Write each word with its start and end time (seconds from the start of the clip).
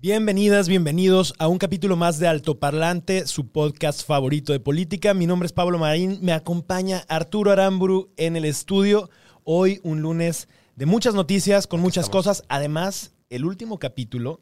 Bienvenidas, 0.00 0.68
bienvenidos 0.68 1.34
a 1.40 1.48
un 1.48 1.58
capítulo 1.58 1.96
más 1.96 2.20
de 2.20 2.28
Altoparlante, 2.28 3.26
su 3.26 3.48
podcast 3.48 4.06
favorito 4.06 4.52
de 4.52 4.60
política. 4.60 5.12
Mi 5.12 5.26
nombre 5.26 5.46
es 5.46 5.52
Pablo 5.52 5.76
Marín, 5.76 6.20
me 6.22 6.32
acompaña 6.32 7.04
Arturo 7.08 7.50
Aramburu 7.50 8.12
en 8.16 8.36
el 8.36 8.44
estudio. 8.44 9.10
Hoy 9.42 9.80
un 9.82 10.00
lunes 10.00 10.46
de 10.76 10.86
muchas 10.86 11.14
noticias, 11.14 11.66
con 11.66 11.80
muchas 11.80 12.08
cosas. 12.08 12.44
Además, 12.48 13.12
el 13.28 13.44
último 13.44 13.80
capítulo 13.80 14.40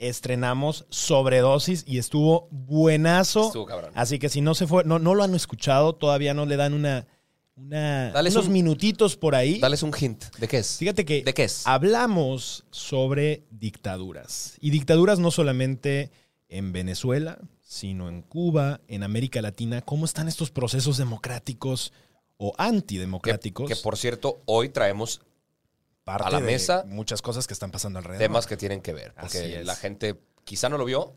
estrenamos 0.00 0.86
Sobredosis 0.88 1.84
y 1.86 1.98
estuvo 1.98 2.48
buenazo. 2.50 3.46
Estuvo 3.46 3.66
cabrón. 3.66 3.92
Así 3.94 4.18
que 4.18 4.28
si 4.28 4.40
no 4.40 4.56
se 4.56 4.66
fue, 4.66 4.82
no, 4.82 4.98
no 4.98 5.14
lo 5.14 5.22
han 5.22 5.36
escuchado, 5.36 5.94
todavía 5.94 6.34
no 6.34 6.46
le 6.46 6.56
dan 6.56 6.74
una, 6.74 7.06
una 7.60 8.12
unos 8.14 8.46
un- 8.46 8.52
minutitos 8.52 9.16
por 9.16 9.34
ahí. 9.34 9.58
Dales 9.60 9.82
un 9.82 9.92
hint. 9.98 10.24
¿De 10.38 10.48
qué 10.48 10.58
es? 10.58 10.76
Fíjate 10.78 11.04
que 11.04 11.22
¿De 11.22 11.34
qué 11.34 11.44
es? 11.44 11.66
hablamos 11.66 12.64
sobre 12.70 13.44
dictaduras. 13.50 14.54
Y 14.60 14.70
dictaduras 14.70 15.18
no 15.18 15.30
solamente 15.30 16.10
en 16.48 16.72
Venezuela, 16.72 17.38
sino 17.62 18.08
en 18.08 18.22
Cuba, 18.22 18.80
en 18.88 19.02
América 19.02 19.40
Latina. 19.42 19.82
¿Cómo 19.82 20.04
están 20.04 20.26
estos 20.28 20.50
procesos 20.50 20.96
democráticos 20.96 21.92
o 22.36 22.52
antidemocráticos? 22.58 23.68
que, 23.68 23.76
por 23.76 23.96
cierto, 23.96 24.40
hoy 24.46 24.68
traemos 24.70 25.20
Parte 26.04 26.26
a 26.26 26.30
la 26.30 26.40
de 26.40 26.46
mesa 26.46 26.84
muchas 26.88 27.22
cosas 27.22 27.46
que 27.46 27.52
están 27.52 27.70
pasando 27.70 27.98
alrededor. 27.98 28.22
temas 28.26 28.46
que 28.46 28.56
tienen 28.56 28.80
que 28.80 28.92
ver. 28.92 29.14
Porque 29.20 29.62
la 29.64 29.76
gente 29.76 30.18
quizá 30.44 30.68
no 30.68 30.78
lo 30.78 30.84
vio, 30.84 31.14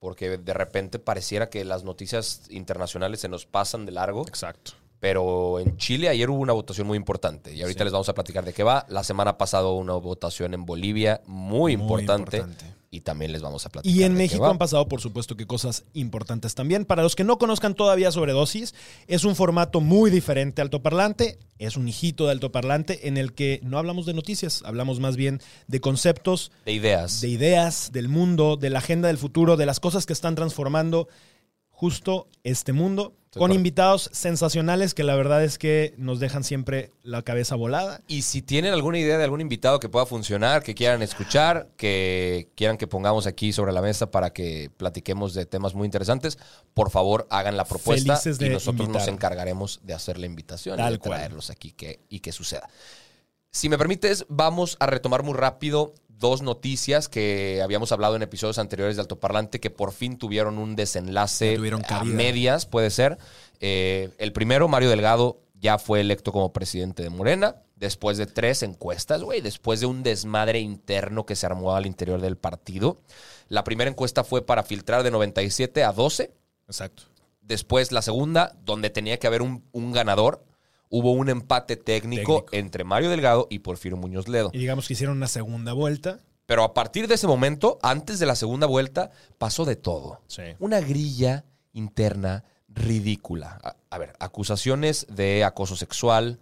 porque 0.00 0.38
de 0.38 0.54
repente 0.54 0.98
pareciera 0.98 1.48
que 1.50 1.64
las 1.64 1.84
noticias 1.84 2.42
internacionales 2.50 3.20
se 3.20 3.28
nos 3.28 3.46
pasan 3.46 3.86
de 3.86 3.92
largo. 3.92 4.26
Exacto. 4.26 4.72
Pero 5.02 5.58
en 5.58 5.76
Chile 5.78 6.08
ayer 6.08 6.30
hubo 6.30 6.38
una 6.38 6.52
votación 6.52 6.86
muy 6.86 6.96
importante. 6.96 7.52
Y 7.52 7.60
ahorita 7.62 7.80
Sí. 7.80 7.84
les 7.86 7.92
vamos 7.92 8.08
a 8.08 8.14
platicar 8.14 8.44
de 8.44 8.52
qué 8.52 8.62
va. 8.62 8.86
La 8.88 9.02
semana 9.02 9.36
pasada 9.36 9.64
hubo 9.66 9.78
una 9.78 9.94
votación 9.94 10.54
en 10.54 10.64
Bolivia 10.64 11.20
muy, 11.26 11.76
Muy 11.76 11.82
importante, 11.82 12.36
importante. 12.36 12.66
Y 12.92 13.00
también 13.00 13.32
les 13.32 13.42
vamos 13.42 13.66
a 13.66 13.70
platicar. 13.70 13.96
Y 13.96 14.04
en 14.04 14.12
de 14.12 14.16
qué 14.18 14.22
México 14.22 14.42
va. 14.44 14.50
han 14.50 14.58
pasado, 14.58 14.86
por 14.86 15.00
supuesto, 15.00 15.34
que 15.36 15.44
cosas 15.44 15.82
importantes 15.94 16.54
también. 16.54 16.84
Para 16.84 17.02
los 17.02 17.16
que 17.16 17.24
no 17.24 17.36
conozcan 17.36 17.74
todavía 17.74 18.12
Sobredosis, 18.12 18.74
es 19.08 19.24
un 19.24 19.34
formato 19.34 19.80
muy 19.80 20.08
diferente 20.08 20.60
a 20.60 20.64
Altoparlante. 20.64 21.36
Es 21.58 21.76
un 21.76 21.88
hijito 21.88 22.26
de 22.26 22.32
Altoparlante 22.32 23.08
en 23.08 23.16
el 23.16 23.32
que 23.32 23.58
no 23.64 23.78
hablamos 23.78 24.06
de 24.06 24.14
noticias, 24.14 24.62
hablamos 24.64 25.00
más 25.00 25.16
bien 25.16 25.40
de 25.66 25.80
conceptos, 25.80 26.52
De 26.64 26.72
ideas. 26.74 27.20
de 27.20 27.28
ideas, 27.28 27.90
del 27.92 28.08
mundo, 28.08 28.56
de 28.56 28.70
la 28.70 28.78
agenda 28.78 29.08
del 29.08 29.18
futuro, 29.18 29.56
de 29.56 29.66
las 29.66 29.80
cosas 29.80 30.06
que 30.06 30.12
están 30.12 30.36
transformando 30.36 31.08
justo 31.82 32.28
este 32.44 32.72
mundo, 32.72 33.12
con 33.36 33.50
invitados 33.50 34.08
sensacionales 34.12 34.94
que 34.94 35.02
la 35.02 35.16
verdad 35.16 35.42
es 35.42 35.58
que 35.58 35.94
nos 35.96 36.20
dejan 36.20 36.44
siempre 36.44 36.92
la 37.02 37.22
cabeza 37.22 37.56
volada. 37.56 38.02
Y 38.06 38.22
si 38.22 38.40
tienen 38.40 38.72
alguna 38.72 39.00
idea 39.00 39.18
de 39.18 39.24
algún 39.24 39.40
invitado 39.40 39.80
que 39.80 39.88
pueda 39.88 40.06
funcionar, 40.06 40.62
que 40.62 40.76
quieran 40.76 41.02
escuchar, 41.02 41.70
que 41.76 42.50
quieran 42.54 42.78
que 42.78 42.86
pongamos 42.86 43.26
aquí 43.26 43.52
sobre 43.52 43.72
la 43.72 43.82
mesa 43.82 44.12
para 44.12 44.32
que 44.32 44.70
platiquemos 44.76 45.34
de 45.34 45.44
temas 45.44 45.74
muy 45.74 45.86
interesantes, 45.86 46.38
por 46.72 46.90
favor 46.90 47.26
hagan 47.30 47.56
la 47.56 47.64
propuesta 47.64 48.20
y 48.38 48.48
nosotros 48.48 48.88
nos 48.88 49.08
encargaremos 49.08 49.80
de 49.82 49.94
hacer 49.94 50.18
la 50.18 50.26
invitación 50.26 50.76
Tal 50.76 50.90
y 50.90 50.92
de 50.92 50.98
cual. 51.00 51.18
traerlos 51.18 51.50
aquí 51.50 51.72
que, 51.72 51.98
y 52.08 52.20
que 52.20 52.30
suceda. 52.30 52.68
Si 53.50 53.68
me 53.68 53.76
permites, 53.76 54.24
vamos 54.28 54.78
a 54.78 54.86
retomar 54.86 55.24
muy 55.24 55.34
rápido 55.34 55.92
dos 56.22 56.40
noticias 56.40 57.10
que 57.10 57.60
habíamos 57.62 57.92
hablado 57.92 58.16
en 58.16 58.22
episodios 58.22 58.58
anteriores 58.58 58.96
de 58.96 59.02
Altoparlante 59.02 59.60
que 59.60 59.68
por 59.68 59.92
fin 59.92 60.16
tuvieron 60.16 60.56
un 60.56 60.76
desenlace 60.76 61.56
tuvieron 61.56 61.82
a 61.88 62.04
medias, 62.04 62.64
puede 62.64 62.88
ser. 62.88 63.18
Eh, 63.60 64.10
el 64.16 64.32
primero, 64.32 64.68
Mario 64.68 64.88
Delgado, 64.88 65.40
ya 65.60 65.78
fue 65.78 66.00
electo 66.00 66.32
como 66.32 66.52
presidente 66.52 67.02
de 67.02 67.10
Morena, 67.10 67.56
después 67.76 68.16
de 68.16 68.26
tres 68.26 68.62
encuestas, 68.62 69.22
güey, 69.22 69.40
después 69.40 69.80
de 69.80 69.86
un 69.86 70.02
desmadre 70.02 70.60
interno 70.60 71.26
que 71.26 71.36
se 71.36 71.44
armó 71.44 71.74
al 71.74 71.86
interior 71.86 72.20
del 72.20 72.36
partido. 72.36 72.98
La 73.48 73.64
primera 73.64 73.90
encuesta 73.90 74.24
fue 74.24 74.46
para 74.46 74.62
filtrar 74.62 75.02
de 75.02 75.10
97 75.10 75.82
a 75.84 75.92
12. 75.92 76.32
Exacto. 76.68 77.02
Después 77.40 77.90
la 77.90 78.00
segunda, 78.00 78.54
donde 78.64 78.90
tenía 78.90 79.18
que 79.18 79.26
haber 79.26 79.42
un, 79.42 79.64
un 79.72 79.92
ganador. 79.92 80.44
Hubo 80.94 81.12
un 81.12 81.30
empate 81.30 81.76
técnico, 81.76 82.40
Técnico. 82.44 82.46
entre 82.52 82.84
Mario 82.84 83.08
Delgado 83.08 83.46
y 83.48 83.60
Porfirio 83.60 83.96
Muñoz 83.96 84.28
Ledo. 84.28 84.50
Y 84.52 84.58
digamos 84.58 84.86
que 84.86 84.92
hicieron 84.92 85.16
una 85.16 85.26
segunda 85.26 85.72
vuelta. 85.72 86.20
Pero 86.44 86.64
a 86.64 86.74
partir 86.74 87.08
de 87.08 87.14
ese 87.14 87.26
momento, 87.26 87.78
antes 87.82 88.18
de 88.18 88.26
la 88.26 88.36
segunda 88.36 88.66
vuelta, 88.66 89.10
pasó 89.38 89.64
de 89.64 89.76
todo. 89.76 90.20
Sí. 90.26 90.42
Una 90.58 90.80
grilla 90.80 91.46
interna 91.72 92.44
ridícula. 92.68 93.58
A, 93.62 93.76
a 93.88 93.98
ver, 93.98 94.12
acusaciones 94.18 95.06
de 95.08 95.44
acoso 95.44 95.76
sexual, 95.76 96.40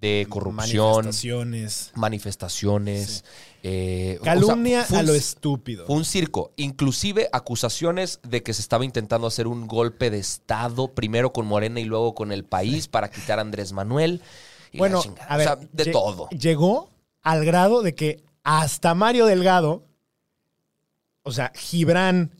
de 0.00 0.26
corrupción, 0.30 1.04
Manifestaciones. 1.04 1.92
manifestaciones. 1.94 3.24
Eh, 3.62 4.18
o 4.20 4.24
sea, 4.24 4.34
Calumnia 4.34 4.86
a 4.88 5.02
lo 5.02 5.14
estúpido. 5.14 5.86
Fue 5.86 5.96
un 5.96 6.04
circo. 6.04 6.52
Inclusive 6.56 7.28
acusaciones 7.32 8.20
de 8.22 8.42
que 8.42 8.54
se 8.54 8.62
estaba 8.62 8.84
intentando 8.84 9.26
hacer 9.26 9.46
un 9.46 9.66
golpe 9.66 10.10
de 10.10 10.18
Estado, 10.18 10.88
primero 10.88 11.32
con 11.32 11.46
Morena 11.46 11.80
y 11.80 11.84
luego 11.84 12.14
con 12.14 12.32
el 12.32 12.44
país, 12.44 12.88
para 12.88 13.10
quitar 13.10 13.38
a 13.38 13.42
Andrés 13.42 13.72
Manuel. 13.72 14.22
y 14.72 14.78
Bueno, 14.78 15.02
chingada. 15.02 15.26
a 15.26 15.36
ver, 15.36 15.48
O 15.48 15.56
sea, 15.56 15.68
de 15.72 15.86
todo. 15.86 16.28
Llegó 16.30 16.88
al 17.22 17.44
grado 17.44 17.82
de 17.82 17.94
que 17.94 18.22
hasta 18.42 18.94
Mario 18.94 19.26
Delgado, 19.26 19.84
o 21.22 21.32
sea, 21.32 21.52
Gibran 21.54 22.30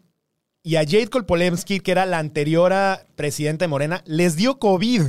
y 0.63 0.77
a 0.77 0.81
Jade 0.81 1.09
Kolpolemsky, 1.09 1.81
que 1.81 1.93
era 1.93 2.07
la 2.07 2.19
anterior 2.19 2.73
presidenta 3.17 3.65
de 3.65 3.69
Morena, 3.69 4.03
les 4.07 4.37
dio 4.37 4.59
COVID. 4.59 5.03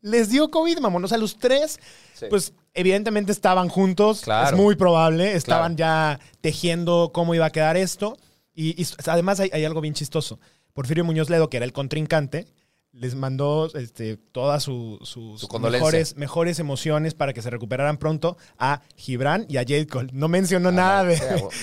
Les 0.00 0.30
dio 0.30 0.50
COVID, 0.50 0.78
mamón. 0.78 1.04
O 1.04 1.08
sea, 1.08 1.18
los 1.18 1.38
tres, 1.38 1.78
Sí. 2.18 2.26
pues 2.30 2.52
evidentemente 2.74 3.30
estaban 3.32 3.68
juntos. 3.68 4.22
Claro. 4.22 4.48
Es 4.48 4.62
muy 4.62 4.74
probable. 4.76 5.34
Estaban 5.34 5.76
ya 5.76 6.18
tejiendo 6.40 7.10
cómo 7.12 7.34
iba 7.34 7.46
a 7.46 7.50
quedar 7.50 7.76
esto. 7.76 8.16
Y, 8.54 8.80
y 8.80 8.86
además 9.06 9.38
hay, 9.40 9.50
hay 9.52 9.64
algo 9.64 9.80
bien 9.82 9.92
chistoso. 9.94 10.40
Porfirio 10.72 11.04
Muñoz 11.04 11.28
Ledo, 11.28 11.50
que 11.50 11.58
era 11.58 11.64
el 11.66 11.72
contrincante, 11.74 12.46
les 12.92 13.14
mandó 13.14 13.70
este, 13.74 14.16
todas 14.16 14.62
su- 14.62 14.98
sus 15.02 15.40
Su 15.42 15.58
mejores, 15.58 16.16
mejores 16.16 16.58
emociones 16.58 17.12
para 17.12 17.34
que 17.34 17.42
se 17.42 17.50
recuperaran 17.50 17.98
pronto 17.98 18.38
a 18.58 18.80
Gibran 18.96 19.44
y 19.50 19.58
a 19.58 19.60
Jade 19.60 19.86
Cole. 19.86 20.08
No 20.14 20.28
mencionó 20.28 20.70
Ah, 20.70 20.72
nada 20.72 21.04
de, 21.04 21.18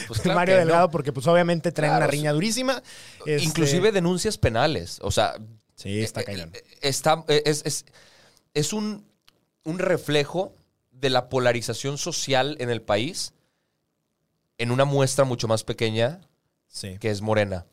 pues 0.08 0.20
claro 0.22 0.36
Mario 0.40 0.58
Delgado 0.58 0.86
no. 0.88 0.92
porque 0.92 1.12
pues 1.12 1.26
obviamente 1.26 1.72
traen 1.72 1.94
Claro, 1.94 2.06
una 2.06 2.12
riña 2.12 2.32
durísima. 2.34 2.84
Este, 3.26 3.44
Inclusive 3.44 3.92
denuncias 3.92 4.38
penales. 4.38 5.00
O 5.02 5.10
sea, 5.10 5.34
Sí, 5.76 6.02
está 6.02 6.22
eh, 6.22 6.26
cañón. 6.26 6.52
eh, 6.54 6.64
está- 6.82 7.24
es, 7.28 7.64
es- 7.66 7.86
es 8.54 8.72
un, 8.74 9.04
un 9.64 9.80
reflejo 9.80 10.54
de 10.92 11.10
la 11.10 11.30
polarización 11.30 11.98
social 11.98 12.56
en 12.60 12.70
el 12.70 12.82
país 12.82 13.34
en 14.58 14.72
una 14.72 14.86
muestra 14.86 15.26
mucho 15.26 15.48
más 15.48 15.64
pequeña 15.64 16.22
Sí. 16.68 16.98
que 17.00 17.10
es 17.12 17.22
Morena. 17.22 17.66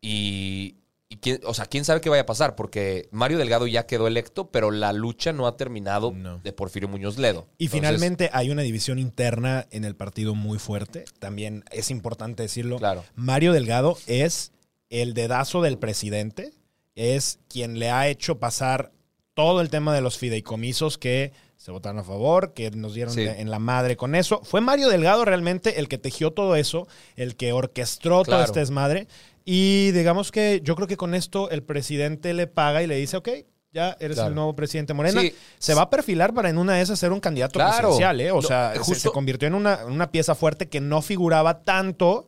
Y, 0.00 0.76
y 1.08 1.16
quién, 1.16 1.40
o 1.44 1.54
sea, 1.54 1.66
quién 1.66 1.84
sabe 1.84 2.00
qué 2.00 2.08
vaya 2.08 2.22
a 2.22 2.26
pasar, 2.26 2.54
porque 2.56 3.08
Mario 3.10 3.38
Delgado 3.38 3.66
ya 3.66 3.86
quedó 3.86 4.06
electo, 4.06 4.50
pero 4.50 4.70
la 4.70 4.92
lucha 4.92 5.32
no 5.32 5.46
ha 5.46 5.56
terminado 5.56 6.12
No. 6.12 6.38
de 6.38 6.52
Porfirio 6.52 6.88
Muñoz 6.88 7.18
Ledo. 7.18 7.48
Y 7.58 7.64
Entonces, 7.66 7.70
finalmente 7.72 8.30
hay 8.32 8.50
una 8.50 8.62
división 8.62 8.98
interna 8.98 9.66
en 9.70 9.84
el 9.84 9.94
partido 9.96 10.34
muy 10.34 10.58
fuerte. 10.58 11.04
También 11.18 11.64
es 11.70 11.90
importante 11.90 12.42
decirlo. 12.42 12.78
Claro. 12.78 13.04
Mario 13.14 13.52
Delgado 13.52 13.96
es 14.06 14.52
el 14.90 15.14
dedazo 15.14 15.62
del 15.62 15.78
presidente. 15.78 16.52
Es 16.94 17.38
quien 17.48 17.78
le 17.78 17.90
ha 17.90 18.08
hecho 18.08 18.38
pasar 18.38 18.92
todo 19.34 19.60
el 19.60 19.70
tema 19.70 19.94
de 19.94 20.00
los 20.00 20.18
fideicomisos 20.18 20.98
que 20.98 21.32
se 21.56 21.70
votaron 21.70 21.98
a 22.00 22.04
favor, 22.04 22.52
que 22.54 22.70
nos 22.72 22.94
dieron 22.94 23.14
Sí. 23.14 23.22
en 23.22 23.50
la 23.50 23.58
madre 23.58 23.96
con 23.96 24.14
eso. 24.14 24.40
Fue 24.42 24.60
Mario 24.60 24.88
Delgado 24.88 25.24
realmente 25.24 25.78
el 25.78 25.88
que 25.88 25.96
tejió 25.98 26.32
todo 26.32 26.56
eso, 26.56 26.88
el 27.16 27.36
que 27.36 27.52
orquestó 27.52 28.08
todo 28.10 28.24
Claro. 28.24 28.44
este 28.44 28.60
desmadre. 28.60 29.06
Y 29.44 29.90
digamos 29.92 30.32
que 30.32 30.60
yo 30.62 30.74
creo 30.74 30.88
que 30.88 30.96
con 30.96 31.14
esto 31.14 31.50
el 31.50 31.62
presidente 31.62 32.34
le 32.34 32.46
paga 32.46 32.82
y 32.82 32.86
le 32.86 32.96
dice, 32.96 33.16
ok, 33.16 33.28
ya 33.72 33.96
eres 34.00 34.16
Claro. 34.16 34.28
el 34.28 34.34
nuevo 34.34 34.54
presidente 34.54 34.92
Morena. 34.92 35.20
Sí. 35.20 35.34
Se 35.58 35.72
va 35.74 35.82
a 35.82 35.90
perfilar 35.90 36.34
para 36.34 36.50
en 36.50 36.58
una 36.58 36.74
de 36.74 36.82
esas 36.82 36.98
ser 36.98 37.10
un 37.12 37.20
candidato 37.20 37.54
Claro. 37.54 37.72
presidencial, 37.88 38.20
¿eh? 38.20 38.30
O 38.32 38.36
No, 38.36 38.42
sea, 38.42 38.72
se- 38.72 38.78
se, 38.78 38.84
justo- 38.84 39.12
convirtió 39.12 39.48
en 39.48 39.54
una, 39.54 39.86
una 39.86 40.10
pieza 40.10 40.34
fuerte 40.34 40.68
que 40.68 40.80
no 40.80 41.00
figuraba 41.00 41.62
tanto. 41.62 42.26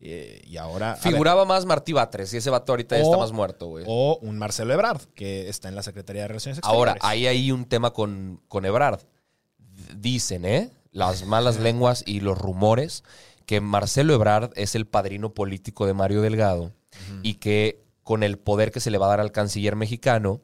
Eh, 0.00 0.42
y 0.46 0.56
ahora... 0.56 0.94
ver, 0.94 1.02
Figuraba 1.02 1.44
más 1.44 1.66
Martí 1.66 1.92
Batres 1.92 2.32
y 2.32 2.38
ese 2.38 2.50
vato 2.50 2.72
ahorita 2.72 2.96
ya 2.96 3.02
está 3.02 3.18
más 3.18 3.32
muerto, 3.32 3.66
güey. 3.66 3.84
o 3.86 4.18
un 4.22 4.38
Marcelo 4.38 4.72
Ebrard, 4.72 5.02
que 5.14 5.48
está 5.48 5.68
en 5.68 5.74
la 5.74 5.82
Secretaría 5.82 6.22
de 6.22 6.28
Relaciones 6.28 6.60
Ahora, 6.62 6.92
Exteriores. 6.92 7.18
hay 7.18 7.26
ahí 7.26 7.52
un 7.52 7.66
tema 7.66 7.92
con, 7.92 8.40
con 8.48 8.64
Ebrard. 8.64 9.00
Dicen, 9.96 10.44
¿eh? 10.44 10.70
Las 10.92 11.24
malas 11.26 11.60
lenguas 11.60 12.02
y 12.06 12.20
los 12.20 12.36
rumores 12.38 13.04
que 13.46 13.60
Marcelo 13.60 14.14
Ebrard 14.14 14.52
es 14.56 14.74
el 14.74 14.86
padrino 14.86 15.34
político 15.34 15.86
de 15.86 15.94
Mario 15.94 16.22
Delgado 16.22 16.72
y 17.22 17.34
que 17.34 17.82
con 18.02 18.22
el 18.22 18.38
poder 18.38 18.70
que 18.72 18.80
se 18.80 18.90
le 18.90 18.98
va 18.98 19.06
a 19.06 19.10
dar 19.10 19.20
al 19.20 19.32
canciller 19.32 19.76
mexicano, 19.76 20.40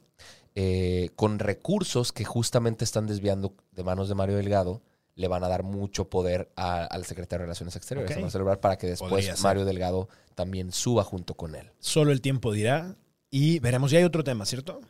eh, 0.54 1.10
con 1.16 1.38
recursos 1.38 2.12
que 2.12 2.24
justamente 2.24 2.84
están 2.84 3.06
desviando 3.06 3.54
de 3.72 3.84
manos 3.84 4.08
de 4.08 4.14
Mario 4.14 4.36
Delgado, 4.36 4.82
le 5.16 5.28
van 5.28 5.42
a 5.42 5.48
dar 5.48 5.62
mucho 5.64 6.08
poder 6.08 6.52
a- 6.56 6.84
al 6.84 7.04
secretario 7.04 7.40
de 7.42 7.46
Relaciones 7.46 7.74
Exteriores, 7.74 8.12
Ok. 8.12 8.18
a 8.18 8.20
Marcelo 8.20 8.42
Ebrard, 8.44 8.60
para 8.60 8.76
que 8.78 8.86
después. 8.86 9.42
Mario 9.42 9.64
Delgado 9.64 10.08
también 10.34 10.70
suba 10.72 11.02
junto 11.04 11.34
con 11.34 11.54
él. 11.54 11.72
Solo 11.80 12.12
el 12.12 12.20
tiempo 12.20 12.52
dirá. 12.52 12.94
Y 13.30 13.58
veremos, 13.58 13.90
ya 13.90 13.98
hay 13.98 14.04
otro 14.04 14.22
tema, 14.22 14.46
¿cierto? 14.46 14.80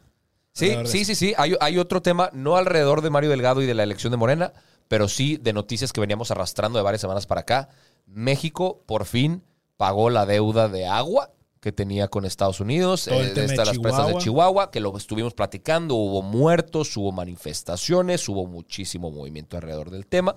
Sí, 0.52 0.74
sí, 0.86 1.04
sí, 1.04 1.14
sí. 1.14 1.34
Hay, 1.38 1.54
hay 1.60 1.78
otro 1.78 2.02
tema, 2.02 2.30
no 2.32 2.56
alrededor 2.56 3.02
de 3.02 3.10
Mario 3.10 3.30
Delgado 3.30 3.62
y 3.62 3.66
de 3.66 3.74
la 3.74 3.82
elección 3.82 4.10
de 4.10 4.16
Morena, 4.16 4.52
pero 4.88 5.06
sí 5.08 5.36
de 5.36 5.52
noticias 5.52 5.92
que 5.92 6.00
veníamos 6.00 6.30
arrastrando 6.30 6.78
de 6.78 6.82
varias 6.82 7.00
semanas 7.00 7.26
para 7.26 7.42
acá. 7.42 7.68
México 8.06 8.82
por 8.86 9.04
fin 9.04 9.42
pagó 9.76 10.10
la 10.10 10.26
deuda 10.26 10.68
de 10.68 10.86
agua 10.86 11.32
que 11.66 11.72
tenía 11.72 12.06
con 12.06 12.24
Estados 12.24 12.60
Unidos, 12.60 13.08
eh, 13.08 13.34
de 13.34 13.44
estas 13.44 13.66
las 13.66 13.78
presas 13.80 14.06
de 14.06 14.18
Chihuahua. 14.18 14.70
Que 14.70 14.78
lo 14.78 14.96
estuvimos 14.96 15.34
platicando, 15.34 15.96
hubo 15.96 16.22
muertos, 16.22 16.96
hubo 16.96 17.10
manifestaciones, 17.10 18.28
hubo 18.28 18.46
muchísimo 18.46 19.10
movimiento 19.10 19.56
alrededor 19.56 19.90
del 19.90 20.06
tema. 20.06 20.36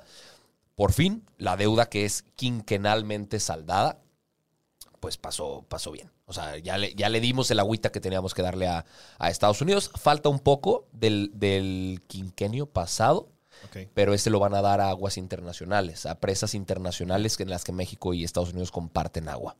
Por 0.73 0.91
fin, 0.91 1.23
la 1.37 1.55
deuda 1.55 1.87
que 1.87 2.03
es 2.03 2.25
quinquenalmente 2.35 3.39
saldada, 3.39 3.99
pues 4.99 5.17
pasó, 5.17 5.63
pasó 5.69 5.91
bien. 5.91 6.09
O 6.25 6.33
sea, 6.33 6.57
ya 6.57 6.79
le, 6.79 6.95
ya 6.95 7.09
le 7.09 7.19
dimos 7.19 7.51
el 7.51 7.59
agüita 7.59 7.91
que 7.91 7.99
teníamos 7.99 8.33
que 8.33 8.41
darle 8.41 8.67
a, 8.67 8.85
a 9.19 9.29
Estados 9.29 9.61
Unidos. 9.61 9.91
Falta 9.93 10.29
un 10.29 10.39
poco 10.39 10.87
del, 10.93 11.29
del 11.35 12.01
quinquenio 12.07 12.65
pasado, 12.65 13.29
pero 13.93 14.15
este 14.15 14.31
lo 14.31 14.39
van 14.39 14.55
a 14.55 14.63
dar 14.63 14.81
a 14.81 14.89
aguas 14.89 15.19
internacionales, 15.19 16.07
a 16.07 16.19
presas 16.19 16.55
internacionales 16.55 17.39
en 17.39 17.51
las 17.51 17.63
que 17.63 17.71
México 17.71 18.15
y 18.15 18.23
Estados 18.23 18.49
Unidos 18.49 18.71
comparten 18.71 19.29
agua. 19.29 19.57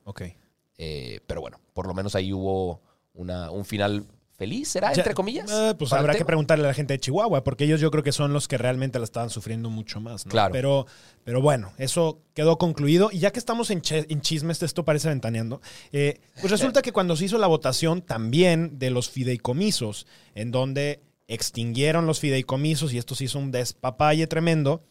Eh, 0.81 1.19
pero 1.27 1.41
bueno, 1.41 1.59
por 1.73 1.87
lo 1.87 1.93
menos 1.93 2.15
ahí 2.15 2.31
hubo 2.31 2.81
una, 3.13 3.51
un 3.51 3.65
final 3.65 4.05
feliz, 4.31 4.69
¿será? 4.69 4.93
Ya, 4.93 5.01
Entre 5.01 5.13
comillas. 5.13 5.51
eh, 5.51 5.75
pues 5.77 5.91
habrá 5.91 6.15
que 6.15 6.23
preguntarle 6.23 6.63
a 6.63 6.69
la 6.69 6.73
gente 6.73 6.93
de 6.93 6.99
Chihuahua, 7.01 7.43
porque 7.43 7.65
ellos 7.65 7.81
yo 7.81 7.91
creo 7.91 8.01
que 8.01 8.13
son 8.13 8.31
los 8.31 8.47
que 8.47 8.57
realmente 8.57 8.97
la 8.97 9.03
estaban 9.03 9.29
sufriendo 9.29 9.69
mucho 9.69 9.99
más, 9.99 10.25
¿no? 10.25 10.31
Claro. 10.31 10.53
Pero, 10.53 10.87
pero 11.25 11.41
bueno, 11.41 11.73
eso 11.77 12.21
quedó 12.33 12.57
concluido. 12.57 13.09
Y 13.11 13.19
ya 13.19 13.31
que 13.31 13.39
estamos 13.39 13.69
en 13.69 13.81
chismes, 13.81 14.63
esto 14.63 14.85
parece 14.85 15.09
ventaneando, 15.09 15.59
eh, 15.91 16.21
pues 16.39 16.49
resulta 16.49 16.81
que 16.81 16.93
cuando 16.93 17.17
se 17.17 17.25
hizo 17.25 17.37
la 17.37 17.47
votación 17.47 18.01
también 18.01 18.79
de 18.79 18.89
los 18.89 19.09
fideicomisos, 19.09 20.07
en 20.33 20.51
donde 20.51 21.01
extinguieron 21.27 22.05
los 22.05 22.21
fideicomisos 22.21 22.93
y 22.93 22.97
esto 22.97 23.15
se 23.15 23.25
hizo 23.25 23.37
un 23.37 23.51
despapalle 23.51 24.25
tremendo, 24.27 24.85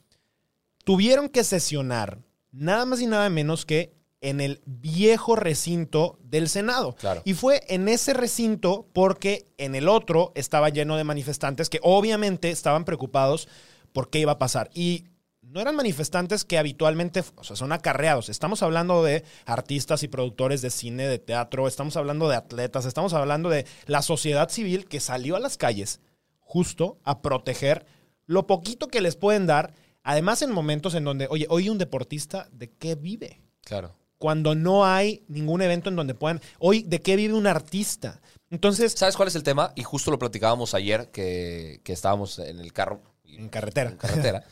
tuvieron 0.85 1.31
que 1.31 1.43
sesionar 1.43 2.19
nada 2.52 2.85
más 2.85 3.00
y 3.00 3.06
nada 3.06 3.31
menos 3.31 3.64
que 3.64 3.98
en 4.20 4.41
el 4.41 4.61
viejo 4.65 5.37
recinto 5.37 6.19
del 6.23 6.49
Senado. 6.49 6.94
Claro. 6.94 7.23
Y 7.25 7.35
fue 7.35 7.62
en 7.69 7.88
ese 7.88 8.15
recinto 8.15 8.87
porque 8.93 9.47
en 9.59 9.75
el 9.75 9.88
otro 9.88 10.32
estaba 10.35 10.69
lleno 10.69 10.97
de 10.97 11.05
manifestantes 11.05 11.69
que 11.69 11.81
obviamente 11.82 12.50
estaban 12.50 12.85
preocupados 12.85 13.49
por 13.93 14.11
qué 14.11 14.20
iba 14.20 14.32
a 14.32 14.38
pasar. 14.38 14.70
Y 14.75 15.05
no 15.43 15.61
eran 15.61 15.76
manifestantes 15.76 16.44
que 16.44 16.59
habitualmente, 16.59 17.25
o 17.37 17.44
sea, 17.44 17.56
son 17.56 17.73
acarreados. 17.73 18.29
Estamos 18.29 18.62
hablando 18.62 19.03
de 19.03 19.25
artistas 19.47 20.03
y 20.03 20.09
productores 20.09 20.62
de 20.62 20.71
cine, 20.71 21.06
de 21.06 21.19
teatro, 21.19 21.67
estamos 21.67 21.97
hablando 21.97 22.29
de 22.29 22.37
atletas, 22.37 22.85
estamos 22.85 23.14
hablando 23.14 23.49
de 23.49 23.67
la 23.87 24.03
sociedad 24.03 24.50
civil 24.50 24.87
que 24.87 25.00
salió 25.00 25.37
a 25.37 25.41
las 25.41 25.56
calles 25.56 26.00
justo 26.41 26.99
a 27.05 27.23
proteger 27.23 27.87
lo 28.26 28.47
poquito 28.47 28.88
que 28.88 29.00
les 29.00 29.17
pueden 29.17 29.47
dar. 29.47 29.73
Además, 30.03 30.43
en 30.43 30.53
momentos 30.53 30.94
en 30.94 31.05
donde, 31.05 31.26
oye, 31.31 31.47
hoy 31.49 31.69
un 31.69 31.79
deportista, 31.79 32.49
¿de 32.53 32.71
qué 32.71 32.94
vive? 32.94 33.41
Claro. 33.62 33.98
Cuando 34.19 34.55
no 34.55 34.85
hay 34.85 35.25
ningún 35.29 35.62
evento 35.62 35.88
en 35.88 35.97
donde 35.97 36.15
puedan. 36.15 36.41
Hoy, 36.59 36.82
¿de 36.82 37.00
qué 37.00 37.15
vive 37.17 37.35
un 37.35 37.47
artista? 37.47 38.20
Entonces, 38.50 38.93
¿Sabes 38.93 39.17
cuál 39.17 39.29
es 39.29 39.35
el 39.37 39.43
tema? 39.43 39.73
Y 39.76 39.82
justo 39.85 40.11
lo 40.11 40.19
platicábamos 40.19 40.75
ayer 40.75 41.11
que, 41.11 41.81
que 41.85 41.93
estábamos 41.93 42.38
en 42.38 42.59
el 42.61 42.73
carro. 42.73 43.00
en 43.25 43.49
carretera. 43.49 43.91
en 43.91 43.97
carretera. 43.97 44.44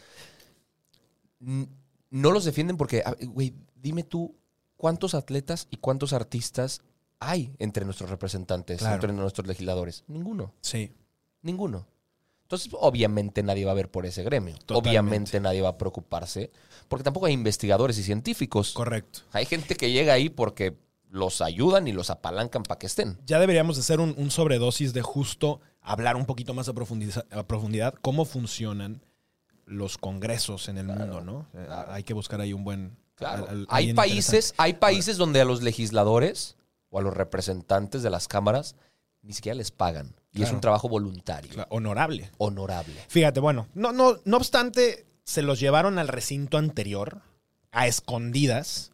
No 1.41 2.31
los 2.31 2.45
defienden 2.45 2.77
porque, 2.77 3.03
güey, 3.29 3.55
dime 3.75 4.03
tú, 4.03 4.35
¿cuántos 4.77 5.15
atletas 5.15 5.67
y 5.71 5.77
cuántos 5.79 6.13
artistas 6.13 6.83
hay 7.21 7.55
entre 7.59 7.85
nuestros 7.85 8.11
representantes, 8.11 8.79
Claro. 8.79 8.95
entre 8.95 9.13
nuestros 9.13 9.47
legisladores? 9.47 10.05
Ninguno, 10.07 10.53
Sí. 10.61 10.93
ninguno. 11.43 11.87
Entonces, 12.47 12.71
obviamente 12.81 13.43
nadie 13.43 13.65
va 13.65 13.73
a 13.73 13.75
ver 13.75 13.91
por 13.91 14.07
ese 14.07 14.23
gremio. 14.23 14.55
Totalmente. 14.59 14.89
Obviamente 14.89 15.41
nadie 15.41 15.63
va 15.63 15.71
a 15.71 15.79
preocuparse, 15.79 16.53
porque 16.89 17.03
tampoco 17.03 17.27
hay 17.27 17.33
investigadores 17.33 17.99
y 17.99 18.05
científicos. 18.05 18.73
Correcto. 18.73 19.21
Hay 19.33 19.47
gente 19.47 19.75
que 19.75 19.91
llega 19.91 20.13
ahí 20.13 20.29
porque 20.29 20.77
los 21.11 21.41
ayudan 21.41 21.89
y 21.89 21.93
los 21.93 22.09
apalancan 22.11 22.63
para 22.63 22.79
que 22.79 22.87
estén. 22.87 23.19
Ya 23.27 23.41
deberíamos 23.41 23.77
de 23.77 23.81
hacer 23.81 23.99
un, 24.01 24.15
un 24.17 24.31
sobredosis 24.31 24.93
de 24.93 25.03
justo 25.03 25.61
hablar 25.81 26.15
un 26.17 26.25
poquito 26.27 26.55
más 26.55 26.69
a, 26.69 26.73
a 26.73 27.47
profundidad 27.47 27.95
cómo 28.01 28.25
funcionan 28.25 29.03
los 29.65 29.99
congresos 29.99 30.69
en 30.69 30.79
el 30.79 30.87
mundo, 30.87 31.21
¿no? 31.23 31.47
Eh, 31.55 31.67
Hay 31.89 32.05
que 32.05 32.15
buscar 32.15 32.41
ahí 32.41 32.53
un 32.53 32.63
buen... 32.65 32.97
Claro. 33.17 33.45
al- 33.45 33.51
al- 33.61 33.67
hay 33.71 33.93
países, 33.95 34.55
hay 34.59 34.75
países 34.75 35.17
donde 35.17 35.41
a 35.41 35.45
los 35.45 35.63
legisladores 35.63 36.57
o 36.91 36.99
a 36.99 37.03
los 37.03 37.13
representantes 37.15 38.03
de 38.05 38.11
las 38.11 38.29
cámaras 38.29 38.77
ni 39.23 39.33
siquiera 39.33 39.57
les 39.57 39.71
pagan. 39.73 40.15
Y 40.41 40.43
es 40.45 40.53
un 40.53 40.61
trabajo 40.61 40.89
voluntario. 40.89 41.67
Honorable. 41.71 42.31
honorable. 42.39 42.95
Fíjate, 43.09 43.41
bueno, 43.41 43.67
no, 43.75 43.93
no, 43.93 44.17
no 44.25 44.37
obstante, 44.37 45.07
se 45.25 45.43
los 45.43 45.59
llevaron 45.61 45.99
al 45.99 46.09
recinto 46.09 46.59
anterior, 46.59 47.23
a 47.73 47.87
escondidas. 47.87 48.93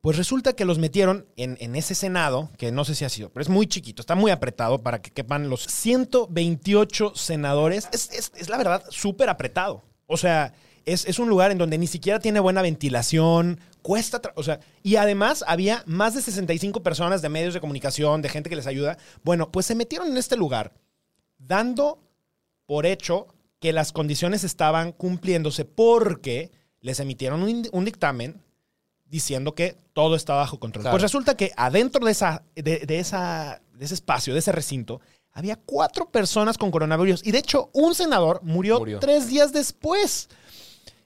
Pues 0.00 0.16
resulta 0.16 0.52
que 0.54 0.64
los 0.64 0.78
metieron 0.78 1.26
en, 1.36 1.56
en 1.60 1.74
ese 1.74 1.94
Senado, 1.96 2.50
que 2.56 2.70
no 2.70 2.84
sé 2.84 2.94
si 2.94 3.04
ha 3.04 3.08
sido, 3.08 3.30
pero 3.30 3.42
es 3.42 3.48
muy 3.48 3.66
chiquito, 3.66 4.00
está 4.00 4.14
muy 4.14 4.30
apretado 4.30 4.78
para 4.82 5.02
que 5.02 5.10
quepan 5.10 5.50
los 5.50 5.62
128 5.64 7.12
senadores. 7.16 7.88
Es, 7.92 8.10
es- 8.12 8.32
es 8.36 8.48
la 8.48 8.56
verdad 8.58 8.84
súper 8.90 9.28
apretado. 9.28 9.82
O 10.06 10.16
sea, 10.16 10.54
es, 10.92 11.06
es 11.06 11.18
un 11.18 11.28
lugar 11.28 11.50
en 11.50 11.58
donde 11.58 11.78
ni 11.78 11.86
siquiera 11.86 12.18
tiene 12.18 12.40
buena 12.40 12.62
ventilación, 12.62 13.60
cuesta, 13.82 14.20
o 14.34 14.42
sea, 14.42 14.60
y 14.82 14.96
además 14.96 15.44
había 15.46 15.82
más 15.86 16.14
de 16.14 16.22
65 16.22 16.82
personas 16.82 17.22
de 17.22 17.28
medios 17.28 17.54
de 17.54 17.60
comunicación, 17.60 18.22
de 18.22 18.28
gente 18.28 18.50
que 18.50 18.56
les 18.56 18.66
ayuda. 18.66 18.98
Bueno, 19.22 19.50
pues 19.50 19.66
se 19.66 19.74
metieron 19.74 20.08
en 20.08 20.16
este 20.16 20.36
lugar 20.36 20.72
dando 21.38 22.00
por 22.66 22.86
hecho 22.86 23.28
que 23.60 23.72
las 23.72 23.92
condiciones 23.92 24.44
estaban 24.44 24.92
cumpliéndose 24.92 25.64
porque 25.64 26.50
les 26.80 27.00
emitieron 27.00 27.42
un, 27.42 27.68
un 27.72 27.84
dictamen 27.84 28.40
diciendo 29.06 29.54
que 29.54 29.76
todo 29.92 30.14
está 30.14 30.34
bajo 30.34 30.60
control. 30.60 30.82
Claro. 30.82 30.94
Pues 30.94 31.02
resulta 31.02 31.36
que 31.36 31.52
adentro 31.56 32.04
de, 32.04 32.12
esa, 32.12 32.44
de, 32.54 32.80
de 32.80 32.98
esa, 32.98 33.62
de 33.72 33.84
ese 33.84 33.94
espacio, 33.94 34.32
de 34.32 34.40
ese 34.40 34.52
recinto, 34.52 35.00
había 35.32 35.56
cuatro 35.56 36.10
personas 36.10 36.58
con 36.58 36.70
coronavirus. 36.70 37.26
Y 37.26 37.32
de 37.32 37.38
hecho, 37.38 37.70
un 37.72 37.94
senador 37.94 38.40
murió, 38.42 38.78
Murió. 38.80 38.98
tres 38.98 39.28
días 39.28 39.52
después. 39.52 40.28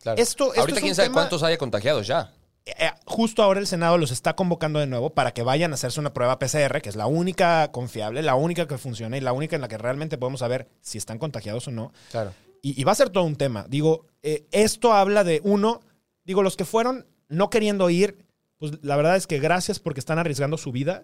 Claro. 0.03 0.21
Esto- 0.21 0.49
esto 0.49 0.61
Ahorita 0.61 0.79
es 0.79 0.83
quién 0.83 0.95
sabe 0.95 1.09
tema- 1.09 1.15
cuántos 1.23 1.43
haya 1.43 1.57
contagiados 1.59 2.07
ya. 2.07 2.33
Eh, 2.65 2.91
justo 3.07 3.43
ahora 3.43 3.59
el 3.59 3.67
Senado 3.67 3.99
los 3.99 4.11
está 4.13 4.37
convocando 4.37 4.79
de 4.79 4.87
nuevo 4.87 5.11
para 5.11 5.33
que 5.33 5.43
vayan 5.43 5.73
a 5.73 5.75
hacerse 5.75 5.99
una 5.99 6.13
prueba 6.13 6.39
PCR, 6.39 6.81
que 6.81 6.89
es 6.89 6.95
la 6.97 7.07
única 7.07 7.71
confiable, 7.73 8.23
la 8.23 8.35
única 8.37 8.69
que 8.69 8.79
funciona 8.79 9.17
y 9.17 9.21
la 9.21 9.33
única 9.33 9.57
en 9.57 9.63
la 9.63 9.69
que 9.69 9.79
realmente 9.79 10.17
podemos 10.19 10.41
saber 10.41 10.69
si 10.81 10.97
están 10.99 11.19
contagiados 11.19 11.67
o 11.67 11.71
no. 11.73 11.93
Claro. 12.13 12.33
Y, 12.63 12.81
y 12.81 12.85
va 12.85 12.93
a 12.93 12.97
ser 12.97 13.11
todo 13.11 13.25
un 13.25 13.35
tema. 13.35 13.67
Digo, 13.69 14.07
eh, 14.23 14.45
esto 14.53 14.93
habla 14.93 15.25
de 15.25 15.41
uno, 15.43 15.81
digo, 16.25 16.43
los 16.45 16.57
que 16.57 16.65
fueron 16.65 17.07
no 17.29 17.51
queriendo 17.51 17.91
ir, 17.91 18.25
pues 18.59 18.73
la 18.83 18.95
verdad 18.95 19.17
es 19.17 19.27
que 19.27 19.41
gracias 19.41 19.81
porque 19.81 19.99
están 19.99 20.21
arriesgando 20.21 20.57
su 20.57 20.71
vida 20.71 21.03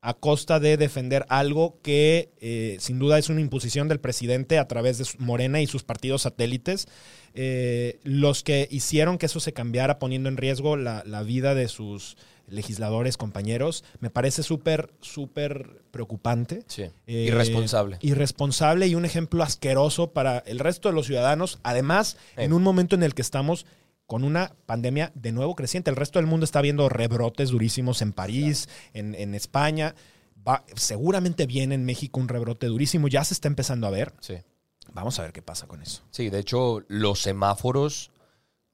a 0.00 0.14
costa 0.14 0.58
de 0.60 0.76
defender 0.76 1.24
algo 1.28 1.78
que 1.82 2.32
eh, 2.38 2.76
sin 2.80 2.98
duda 2.98 3.18
es 3.18 3.28
una 3.28 3.40
imposición 3.40 3.86
del 3.88 4.00
presidente 4.00 4.58
a 4.58 4.66
través 4.68 4.98
de 4.98 5.06
Morena 5.18 5.60
y 5.60 5.66
sus 5.68 5.84
partidos 5.84 6.22
satélites, 6.22 6.86
eh, 7.36 8.00
los 8.02 8.42
que 8.42 8.66
hicieron 8.70 9.18
que 9.18 9.26
eso 9.26 9.38
se 9.40 9.52
cambiara 9.52 9.98
poniendo 9.98 10.28
en 10.28 10.36
riesgo 10.36 10.76
la, 10.76 11.02
la 11.06 11.22
vida 11.22 11.54
de 11.54 11.68
sus, 11.68 12.16
legisladores, 12.48 13.16
compañeros, 13.16 13.82
me 14.00 14.08
parece 14.10 14.42
súper, 14.44 14.92
súper 15.00 15.82
preocupante. 15.90 16.62
Sí. 16.68 16.84
Eh, 17.08 17.24
Irresponsable. 17.28 17.98
Irresponsable 18.00 18.86
y 18.86 18.94
un 18.94 19.04
ejemplo 19.04 19.42
asqueroso 19.42 20.12
para 20.12 20.38
el 20.46 20.58
resto 20.60 20.88
de 20.88 20.94
los 20.94 21.06
ciudadanos. 21.06 21.58
Además, 21.64 22.16
Eh. 22.36 22.44
en 22.44 22.52
un 22.52 22.62
momento 22.62 22.94
en 22.94 23.02
el 23.02 23.14
que 23.14 23.22
estamos 23.22 23.66
con 24.06 24.22
una 24.22 24.52
pandemia 24.66 25.10
de 25.16 25.32
nuevo 25.32 25.56
creciente. 25.56 25.90
El 25.90 25.96
resto 25.96 26.20
del 26.20 26.26
mundo 26.26 26.44
está 26.44 26.60
viendo 26.60 26.88
rebrotes 26.88 27.50
durísimos 27.50 28.00
en 28.02 28.12
París, 28.12 28.68
en, 28.94 29.16
en 29.16 29.34
España. 29.34 29.96
Va- 30.46 30.64
seguramente 30.76 31.46
viene 31.46 31.74
en 31.74 31.84
México 31.84 32.20
un 32.20 32.28
rebrote 32.28 32.66
durísimo. 32.68 33.08
Ya 33.08 33.24
se 33.24 33.34
está 33.34 33.48
empezando 33.48 33.88
a 33.88 33.90
ver. 33.90 34.12
Sí. 34.20 34.34
Vamos 34.92 35.18
a 35.18 35.22
ver 35.22 35.32
qué 35.32 35.42
pasa 35.42 35.66
con 35.66 35.82
eso. 35.82 36.02
Sí, 36.10 36.30
de 36.30 36.38
hecho, 36.38 36.82
los 36.88 37.20
semáforos 37.22 38.10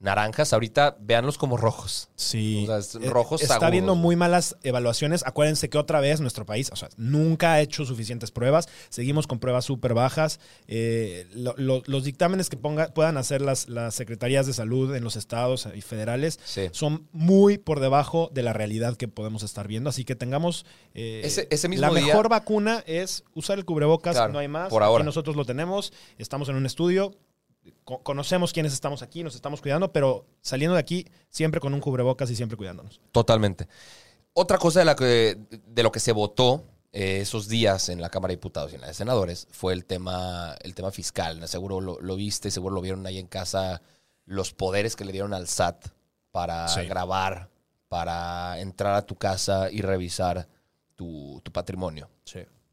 naranjas, 0.02 0.52
ahorita 0.52 0.96
véanlos 1.00 1.38
como 1.38 1.56
rojos. 1.56 2.10
Sí. 2.16 2.66
O 2.68 2.82
sea, 2.82 3.00
Eh, 3.00 3.08
rojos 3.08 3.40
Está 3.40 3.54
agudos, 3.54 3.70
viendo 3.70 3.94
muy 3.94 4.16
malas 4.16 4.56
evaluaciones. 4.62 5.22
Acuérdense 5.24 5.70
que 5.70 5.78
otra 5.78 6.00
vez 6.00 6.20
nuestro 6.20 6.44
país, 6.44 6.70
o 6.72 6.76
sea, 6.76 6.88
nunca 6.96 7.52
ha 7.52 7.60
hecho 7.60 7.84
suficientes 7.84 8.30
pruebas. 8.30 8.68
Seguimos 8.90 9.26
con 9.26 9.38
pruebas 9.38 9.64
súper 9.64 9.94
bajas. 9.94 10.40
Eh, 10.66 11.26
lo- 11.34 11.54
lo- 11.56 11.82
los 11.86 12.04
dictámenes 12.04 12.50
que 12.50 12.56
ponga- 12.58 12.92
puedan 12.92 13.16
hacer 13.16 13.40
las, 13.42 13.68
las 13.68 13.94
secretarías 13.94 14.46
de 14.46 14.52
salud 14.52 14.94
en 14.94 15.04
los 15.04 15.16
estados 15.16 15.68
y 15.74 15.80
federales 15.80 16.38
Sí. 16.44 16.68
son 16.72 17.08
muy 17.12 17.58
por 17.58 17.78
debajo 17.80 18.28
de 18.34 18.42
la 18.42 18.52
realidad 18.52 18.96
que 18.96 19.06
podemos 19.08 19.42
estar 19.44 19.68
viendo. 19.68 19.88
Así 19.90 20.04
que 20.04 20.16
tengamos. 20.16 20.66
eh, 20.94 21.22
Ese- 21.24 21.46
ese 21.50 21.68
mismo 21.68 21.86
la 21.86 21.92
día- 21.94 22.06
mejor 22.08 22.28
vacuna 22.28 22.82
es 22.86 23.24
usar 23.34 23.56
el 23.58 23.64
cubrebocas, 23.64 24.16
Claro, 24.16 24.32
no 24.32 24.38
hay 24.40 24.48
más. 24.48 24.68
por 24.68 24.82
Aquí 24.82 24.88
ahora. 24.88 25.04
nosotros 25.04 25.36
lo 25.36 25.44
tenemos. 25.44 25.92
Estamos 26.18 26.48
en 26.48 26.56
un 26.56 26.66
estudio. 26.66 27.14
Co- 27.84 28.02
conocemos 28.02 28.52
quiénes 28.52 28.72
estamos 28.72 29.02
aquí, 29.02 29.22
nos 29.22 29.34
estamos 29.34 29.60
cuidando, 29.60 29.92
pero 29.92 30.26
saliendo 30.40 30.74
de 30.74 30.80
aquí 30.80 31.06
siempre 31.28 31.60
con 31.60 31.74
un 31.74 31.80
cubrebocas 31.80 32.30
y 32.30 32.36
siempre 32.36 32.56
cuidándonos. 32.56 33.00
Totalmente. 33.12 33.68
Otra 34.34 34.58
cosa 34.58 34.80
de, 34.80 34.84
la 34.84 34.96
que, 34.96 35.38
de 35.66 35.82
lo 35.82 35.92
que 35.92 36.00
se 36.00 36.12
votó 36.12 36.64
eh, 36.92 37.20
esos 37.20 37.48
días 37.48 37.88
en 37.88 38.00
la 38.00 38.08
Cámara 38.10 38.30
de 38.32 38.36
Diputados 38.36 38.72
y 38.72 38.76
en 38.76 38.80
la 38.80 38.86
de 38.88 38.94
Senadores 38.94 39.46
fue 39.50 39.72
el 39.74 39.84
tema, 39.84 40.56
el 40.62 40.74
tema 40.74 40.90
fiscal. 40.90 41.46
Seguro 41.48 41.80
lo, 41.80 42.00
lo 42.00 42.16
viste, 42.16 42.50
seguro 42.50 42.74
lo 42.74 42.80
vieron 42.80 43.06
ahí 43.06 43.18
en 43.18 43.26
casa, 43.26 43.82
los 44.24 44.52
poderes 44.52 44.96
que 44.96 45.04
le 45.04 45.12
dieron 45.12 45.34
al 45.34 45.48
SAT 45.48 45.86
para 46.30 46.66
Sí. 46.68 46.86
grabar, 46.86 47.50
para 47.88 48.58
entrar 48.60 48.94
a 48.94 49.02
tu 49.02 49.16
casa 49.16 49.70
y 49.70 49.82
revisar 49.82 50.48
tu, 50.96 51.40
tu 51.44 51.52
patrimonio. 51.52 52.08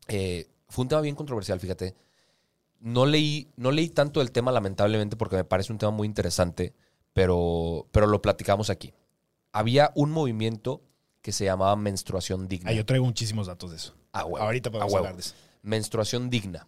Eh, 0.08 0.48
fue 0.70 0.84
un 0.84 0.88
tema 0.90 1.02
bien 1.02 1.16
controversial, 1.16 1.60
fíjate. 1.60 1.94
No 2.80 3.06
leí, 3.06 3.50
no 3.58 3.72
leí 3.72 3.90
tanto 3.90 4.22
el 4.22 4.32
tema, 4.32 4.52
lamentablemente, 4.52 5.18
porque 5.18 5.36
me 5.36 5.44
parece 5.44 5.72
un 5.74 5.80
tema 5.80 5.92
muy 5.92 6.08
interesante, 6.08 6.74
pero, 7.14 7.88
pero 7.92 8.08
lo 8.08 8.22
platicamos 8.22 8.70
aquí. 8.70 8.94
Había 9.52 9.92
un 9.96 10.12
movimiento 10.12 10.82
que 11.22 11.32
se 11.32 11.46
llamaba 11.46 11.76
menstruación 11.76 12.48
digna. 12.48 12.70
Ah, 12.70 12.74
yo 12.74 12.86
traigo 12.86 13.06
muchísimos 13.06 13.48
datos 13.48 13.72
de 13.72 13.78
eso. 13.78 13.96
A 14.14 14.24
huevo, 14.26 14.46
Ahorita 14.46 14.72
podemos 14.72 14.92
a 14.92 14.96
huevo. 14.96 15.06
hablar 15.08 15.16
de 15.16 15.22
eso. 15.22 15.36
Menstruación 15.62 16.30
digna. 16.30 16.68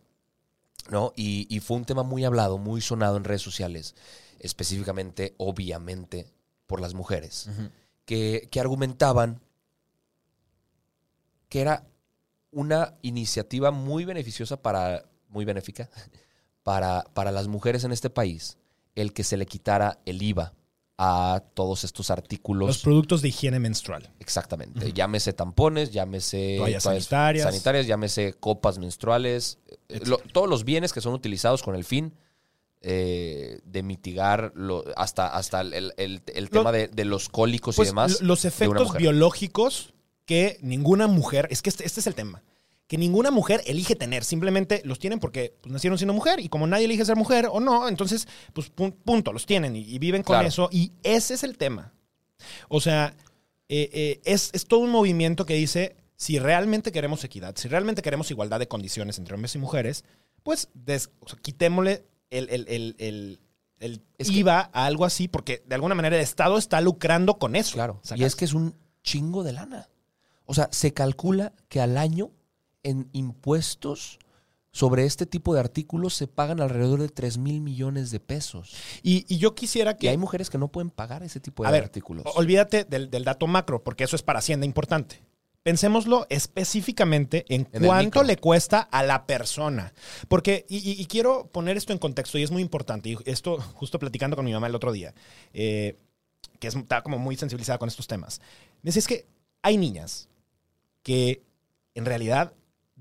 ¿No? 0.89 1.13
Y, 1.15 1.47
y 1.49 1.59
fue 1.59 1.77
un 1.77 1.85
tema 1.85 2.03
muy 2.03 2.25
hablado, 2.25 2.57
muy 2.57 2.81
sonado 2.81 3.15
en 3.15 3.23
redes 3.23 3.43
sociales, 3.43 3.95
específicamente, 4.39 5.35
obviamente, 5.37 6.27
por 6.65 6.81
las 6.81 6.93
mujeres, 6.93 7.49
que, 8.05 8.47
que 8.51 8.59
argumentaban 8.59 9.39
que 11.49 11.61
era 11.61 11.85
una 12.49 12.95
iniciativa 13.01 13.71
muy 13.71 14.05
beneficiosa 14.05 14.61
para, 14.61 15.05
muy 15.31 15.45
benéfica, 15.45 15.89
para, 16.63 17.03
para 17.13 17.31
las 17.31 17.47
mujeres 17.47 17.83
en 17.83 17.91
este 17.91 18.09
país, 18.09 18.57
el 18.95 19.13
que 19.13 19.23
se 19.23 19.37
le 19.37 19.45
quitara 19.45 19.99
el 20.05 20.21
IVA 20.21 20.53
a 21.03 21.41
todos 21.55 21.83
estos 21.83 22.11
artículos. 22.11 22.67
Los 22.67 22.77
productos 22.83 23.23
de 23.23 23.29
higiene 23.29 23.57
menstrual. 23.59 24.11
Exactamente. 24.19 24.93
Llámese 24.93 25.33
tampones, 25.33 25.91
llámese 25.91 26.57
Toallas 26.59 26.83
sanitarias. 26.83 27.45
sanitarias, 27.45 27.87
llámese 27.87 28.33
copas 28.33 28.77
menstruales, 28.77 29.57
eh, 29.89 30.01
lo- 30.05 30.19
todos 30.19 30.47
los 30.47 30.63
bienes 30.63 30.93
que 30.93 31.01
son 31.01 31.13
utilizados 31.13 31.63
con 31.63 31.73
el 31.75 31.85
fin 31.85 32.13
eh, 32.83 33.59
de 33.63 33.83
mitigar 33.83 34.51
lo- 34.55 34.83
hasta, 34.95 35.27
hasta 35.27 35.61
el, 35.61 35.73
el- 35.73 35.93
el- 35.97 36.21
el 36.33 36.43
Lo- 36.45 36.49
tema 36.49 36.71
de, 36.71 36.87
de 36.87 37.05
los 37.05 37.29
cólicos 37.29 37.75
Pues 37.75 37.87
y 37.87 37.91
demás. 37.91 38.21
lo- 38.21 38.27
los 38.27 38.45
efectos 38.45 38.93
biológicos 38.97 39.93
que 40.25 40.57
ninguna 40.61 41.07
mujer, 41.07 41.47
es 41.51 41.61
que 41.61 41.69
este, 41.69 41.85
este 41.85 41.99
es 41.99 42.07
el 42.07 42.15
tema, 42.15 42.41
que 42.91 42.97
ninguna 42.97 43.31
mujer 43.31 43.61
elige 43.67 43.95
tener, 43.95 44.25
simplemente 44.25 44.81
los 44.83 44.99
tienen 44.99 45.21
porque 45.21 45.55
pues, 45.61 45.71
nacieron 45.71 45.97
siendo 45.97 46.13
mujer 46.13 46.41
y 46.41 46.49
como 46.49 46.67
nadie 46.67 46.83
elige 46.83 47.05
ser 47.05 47.15
mujer 47.15 47.47
o 47.49 47.61
no, 47.61 47.87
entonces, 47.87 48.27
pues 48.51 48.69
pun- 48.75 48.91
punto, 48.93 49.31
los 49.31 49.45
tienen 49.45 49.77
y, 49.77 49.79
y 49.79 49.97
viven 49.97 50.23
con 50.23 50.33
Claro. 50.33 50.49
eso 50.49 50.67
y 50.73 50.91
ese 51.01 51.35
es 51.35 51.43
el 51.45 51.57
tema. 51.57 51.93
O 52.67 52.81
sea, 52.81 53.15
eh, 53.69 53.89
eh, 53.93 54.19
es, 54.25 54.49
es 54.51 54.65
todo 54.67 54.81
un 54.81 54.89
movimiento 54.89 55.45
que 55.45 55.53
dice, 55.53 55.95
si 56.17 56.37
realmente 56.37 56.91
queremos 56.91 57.23
equidad, 57.23 57.55
si 57.55 57.69
realmente 57.69 58.01
queremos 58.01 58.29
igualdad 58.29 58.59
de 58.59 58.67
condiciones 58.67 59.17
entre 59.19 59.35
hombres 59.35 59.55
y 59.55 59.59
mujeres, 59.59 60.03
pues 60.43 60.67
des- 60.73 61.11
o 61.21 61.29
sea, 61.29 61.39
quitémosle 61.41 62.03
el, 62.29 62.49
el- 62.49 62.65
el- 62.67 62.95
el- 62.97 63.39
el 63.79 64.01
Es 64.17 64.27
que- 64.31 64.33
IVA 64.33 64.69
a 64.73 64.85
algo 64.85 65.05
así, 65.05 65.29
porque 65.29 65.63
de 65.65 65.75
alguna 65.75 65.95
manera 65.95 66.17
el 66.17 66.21
Estado 66.23 66.57
está 66.57 66.81
lucrando 66.81 67.35
con 67.39 67.55
eso. 67.55 67.75
Claro. 67.75 68.01
Y 68.17 68.25
es 68.25 68.35
que 68.35 68.43
es 68.43 68.53
un 68.53 68.75
chingo 69.01 69.45
de 69.45 69.53
lana. 69.53 69.87
O 70.45 70.53
sea, 70.53 70.67
se 70.73 70.91
calcula 70.91 71.53
que 71.69 71.79
al 71.79 71.97
año 71.97 72.31
en 72.83 73.09
impuestos 73.13 74.19
sobre 74.73 75.05
este 75.05 75.25
tipo 75.25 75.53
de 75.53 75.59
artículos 75.59 76.13
se 76.13 76.27
pagan 76.27 76.61
alrededor 76.61 77.01
de 77.01 77.09
3 77.09 77.37
mil 77.37 77.59
millones 77.59 78.09
de 78.11 78.21
pesos. 78.21 78.73
Y, 79.03 79.25
y 79.27 79.37
yo 79.37 79.53
quisiera 79.53 79.91
Y 79.91 79.95
que... 79.97 80.09
hay 80.09 80.17
mujeres 80.17 80.49
que 80.49 80.57
no 80.57 80.69
pueden 80.69 80.89
pagar 80.91 81.23
ese 81.23 81.39
tipo 81.41 81.63
de 81.63 81.69
a 81.69 81.71
ver, 81.73 81.83
artículos. 81.83 82.23
olvídate 82.35 82.85
del, 82.85 83.09
del 83.09 83.25
dato 83.25 83.47
macro, 83.47 83.83
porque 83.83 84.05
eso 84.05 84.15
es 84.15 84.23
para 84.23 84.39
Hacienda 84.39 84.65
importante. 84.65 85.21
Pensémoslo 85.63 86.25
específicamente 86.29 87.45
en, 87.49 87.65
cuánto 87.65 88.23
le 88.23 88.37
cuesta 88.37 88.79
a 88.79 89.03
la 89.03 89.25
persona. 89.27 89.93
Porque, 90.27 90.65
y, 90.69 90.77
y- 90.77 90.99
y 91.01 91.05
quiero 91.05 91.47
poner 91.47 91.75
esto 91.77 91.91
en 91.93 91.99
contexto, 91.99 92.37
y 92.37 92.43
es 92.43 92.49
muy 92.51 92.61
importante, 92.61 93.09
y 93.09 93.17
esto 93.25 93.59
justo 93.75 93.99
platicando 93.99 94.35
con 94.35 94.45
mi 94.45 94.53
mamá 94.53 94.67
el 94.67 94.75
otro 94.75 94.91
día, 94.91 95.13
eh, 95.53 95.97
que 96.59 96.67
es- 96.69 96.75
está 96.75 97.03
como 97.03 97.19
muy 97.19 97.35
sensibilizada 97.35 97.77
con 97.77 97.89
estos 97.89 98.07
temas. 98.07 98.39
Me 98.81 98.87
decía, 98.89 98.99
es 99.01 99.07
que 99.07 99.25
hay 99.61 99.77
niñas 99.77 100.29
que 101.03 101.43
en 101.93 102.05
realidad 102.05 102.53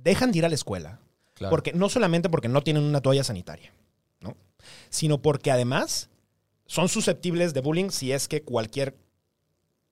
dejan 0.03 0.33
de 0.33 0.39
ir 0.39 0.45
a 0.45 0.49
la 0.49 0.55
escuela 0.55 1.01
Claro. 1.35 1.51
porque 1.51 1.73
no 1.73 1.89
solamente 1.89 2.29
porque 2.29 2.49
no 2.49 2.61
tienen 2.63 2.83
una 2.83 3.01
toalla 3.01 3.25
sanitaria, 3.25 3.73
¿no? 4.21 4.37
Sino 4.91 5.23
porque 5.23 5.51
además 5.51 6.11
son 6.67 6.89
susceptibles 6.91 7.55
de 7.55 7.61
bullying 7.63 7.89
si 7.91 8.13
es 8.13 8.29
que 8.29 8.43
cualquier 8.43 8.95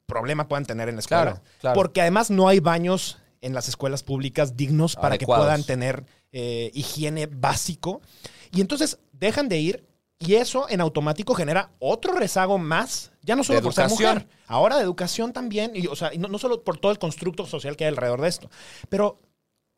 problema 0.07 0.47
puedan 0.49 0.65
tener 0.67 0.89
en 0.89 0.97
la 0.97 1.01
escuela. 1.01 1.23
Claro, 1.25 1.43
claro. 1.61 1.75
Porque 1.75 2.01
además 2.03 2.31
no 2.31 2.49
hay 2.49 2.61
baños 2.61 3.19
en 3.41 3.55
las 3.55 3.69
escuelas 3.69 4.03
públicas 4.03 4.57
dignos 4.57 4.95
para 4.95 5.15
Adecuados. 5.15 5.45
que 5.45 5.49
puedan 5.49 5.65
tener 5.65 6.05
eh, 6.33 6.71
higiene 6.75 7.27
básico. 7.27 8.01
Y 8.51 8.61
entonces 8.61 8.99
dejan 9.13 9.49
de 9.49 9.59
ir 9.59 9.85
y 10.19 10.35
eso 10.35 10.69
en 10.69 10.81
automático 10.81 11.35
genera 11.35 11.71
otro 11.79 12.13
rezago 12.15 12.59
más, 12.59 13.13
ya 13.23 13.37
no 13.37 13.45
solo 13.45 13.61
De 13.61 13.63
por 13.65 13.73
ser 13.73 13.85
educación. 13.87 14.15
mujer, 14.17 14.29
ahora 14.47 14.77
de 14.77 14.83
educación 14.83 15.33
también, 15.33 15.73
y, 15.75 15.87
o 15.87 15.95
sea, 15.97 16.13
y 16.13 16.19
no, 16.19 16.29
no 16.29 16.39
solo 16.39 16.63
por 16.65 16.77
todo 16.79 16.91
el 16.93 16.99
constructo 16.99 17.47
social 17.47 17.77
que 17.77 17.85
hay 17.85 17.89
alrededor 17.91 18.21
de 18.21 18.29
esto, 18.29 18.51
pero 18.89 19.21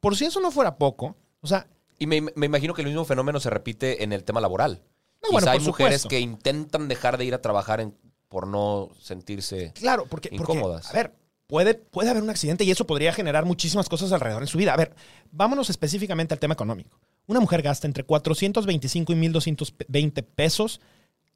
por 0.01 0.17
si 0.17 0.25
eso 0.25 0.41
no 0.41 0.51
fuera 0.51 0.77
poco, 0.77 1.17
o 1.41 1.47
sea, 1.47 1.67
Y 1.99 2.07
me, 2.07 2.21
me 2.35 2.47
imagino 2.47 2.73
que 2.75 2.83
el 2.83 2.89
mismo 2.89 3.05
fenómeno 3.05 3.39
se 3.41 3.51
repite 3.51 4.03
en 4.03 4.13
el 4.13 4.25
tema 4.25 4.41
laboral. 4.41 4.83
No, 5.23 5.29
Quizá 5.29 5.33
bueno, 5.33 5.51
hay 5.51 5.61
mujeres 5.61 6.01
supuesto. 6.03 6.09
que 6.09 6.21
intentan 6.21 6.89
dejar 6.89 7.19
de 7.19 7.27
ir 7.27 7.35
a 7.35 7.43
trabajar 7.43 7.81
en- 7.81 7.95
por 8.29 8.47
no 8.47 8.89
sentirse... 9.01 9.73
Claro, 9.75 10.07
porque, 10.09 10.31
porque, 10.31 10.53
Incómodas. 10.55 10.89
a 10.89 10.93
ver, 10.95 11.13
puede, 11.47 11.75
puede 11.75 12.09
haber 12.11 12.23
un 12.23 12.31
accidente 12.31 12.65
y 12.65 12.71
eso 12.71 12.87
podría 12.87 13.13
generar 13.13 13.45
muchísimas 13.45 13.89
cosas 13.89 14.13
alrededor 14.13 14.43
en 14.43 14.47
su 14.49 14.57
vida. 14.57 14.73
A 14.73 14.77
ver, 14.77 14.95
vámonos 15.33 15.69
específicamente 15.69 16.33
al 16.33 16.41
tema 16.41 16.55
económico. 16.55 16.99
Una 17.27 17.41
mujer 17.41 17.61
gasta 17.61 17.87
entre 17.87 18.05
425 18.05 19.13
y 19.13 19.17
1220 19.17 20.23
pesos 20.23 20.81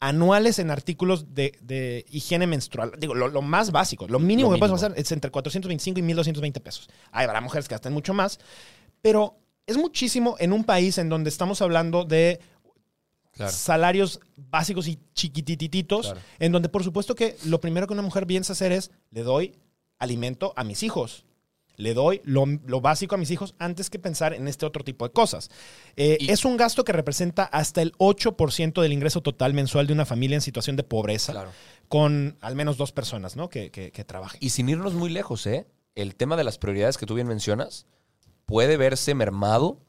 anuales 0.01 0.59
en 0.59 0.71
artículos 0.71 1.35
de, 1.35 1.57
de 1.63 2.05
higiene 2.11 2.47
menstrual. 2.47 2.93
Digo, 2.99 3.15
lo, 3.15 3.29
lo 3.29 3.41
más 3.43 3.71
básico, 3.73 4.07
lo 4.07 4.19
mínimo 4.19 4.51
Lo 4.51 4.55
que 4.57 4.59
puedes 4.61 4.73
mínimo. 4.73 4.87
hacer 4.95 5.01
es 5.03 5.13
entre 5.13 5.31
425 5.31 5.99
y 5.99 6.03
1220 6.03 6.61
pesos. 6.61 6.89
Hay 7.11 7.25
habrá 7.25 7.41
mujeres 7.41 7.69
que 7.69 7.75
gasten 7.75 7.93
mucho 7.93 8.13
más, 8.13 8.39
pero 9.01 9.39
es 9.67 9.77
muchísimo 9.79 10.37
en 10.39 10.53
un 10.53 10.65
país 10.65 10.99
en 10.99 11.09
donde 11.09 11.31
estamos 11.31 11.63
hablando 11.63 12.05
de 12.05 12.41
salarios 13.49 14.21
básicos 14.37 14.87
y 14.87 14.99
chiquitititos, 15.15 16.07
Claro. 16.07 16.21
en 16.39 16.53
donde 16.53 16.69
por 16.69 16.85
supuesto 16.85 17.15
que 17.15 17.37
lo 17.47 17.61
primero 17.61 17.87
que 17.87 17.93
una 17.93 18.03
mujer 18.03 18.27
piensa 18.27 18.53
hacer 18.53 18.71
es, 18.73 18.91
le 19.11 19.23
doy 19.23 19.55
alimento 19.99 20.53
a 20.57 20.65
mis 20.65 20.83
hijos. 20.83 21.25
Le 21.77 21.93
doy 21.95 22.21
lo, 22.25 22.45
lo 22.47 22.81
básico 22.81 23.15
a 23.15 23.19
mis 23.19 23.31
hijos 23.31 23.55
antes 23.59 23.91
que 23.91 23.99
pensar 23.99 24.33
en 24.35 24.47
este 24.49 24.65
otro 24.67 24.85
tipo 24.85 25.05
de 25.07 25.13
cosas. 25.13 25.51
Eh, 25.97 26.17
Y- 26.21 26.31
es 26.31 26.45
un 26.45 26.57
gasto 26.57 26.85
que 26.85 26.93
representa 26.93 27.45
hasta 27.45 27.83
el 27.83 27.93
8% 27.99 28.81
del 28.83 28.93
ingreso 28.93 29.21
total 29.23 29.55
mensual 29.55 29.87
de 29.87 29.93
una 29.93 30.05
familia 30.07 30.37
en 30.37 30.41
situación 30.41 30.77
de 30.77 30.85
pobreza, 30.85 31.33
Claro. 31.33 31.51
con 31.89 32.37
al 32.41 32.55
menos 32.55 32.77
dos 32.77 32.93
personas 32.93 33.35
¿no? 33.37 33.49
que, 33.49 33.71
que- 33.71 33.91
que 33.91 34.05
trabajen. 34.05 34.39
Y 34.43 34.51
sin 34.51 34.69
irnos 34.69 34.95
muy 34.95 35.11
lejos, 35.11 35.47
¿eh? 35.47 35.67
El 35.97 36.15
tema 36.15 36.37
de 36.37 36.45
las 36.45 36.59
prioridades 36.59 36.97
que 36.99 37.07
tú 37.07 37.15
bien 37.15 37.27
mencionas 37.27 37.87
puede 38.47 38.77
verse 38.77 39.15
mermado 39.15 39.81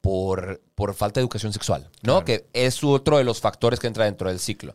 por, 0.00 0.60
por 0.74 0.94
falta 0.94 1.20
de 1.20 1.22
educación 1.24 1.52
sexual, 1.52 1.90
¿no? 2.02 2.22
Claro. 2.22 2.24
Que 2.26 2.46
es 2.52 2.84
otro 2.84 3.18
de 3.18 3.24
los 3.24 3.40
factores 3.40 3.80
que 3.80 3.86
entra 3.86 4.04
dentro 4.04 4.28
del 4.28 4.38
ciclo. 4.38 4.74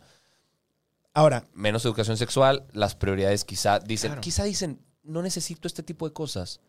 Ahora, 1.14 1.48
Menos 1.54 1.84
educación 1.86 2.18
sexual, 2.18 2.66
las 2.72 2.96
prioridades 2.96 3.44
quizá 3.44 3.80
dicen, 3.80 4.10
Claro. 4.12 4.22
quizá 4.22 4.44
dicen, 4.44 4.80
no 5.10 5.22
necesito 5.22 5.68
este 5.68 5.84
tipo 5.84 6.08
de 6.08 6.14
cosas. 6.14 6.60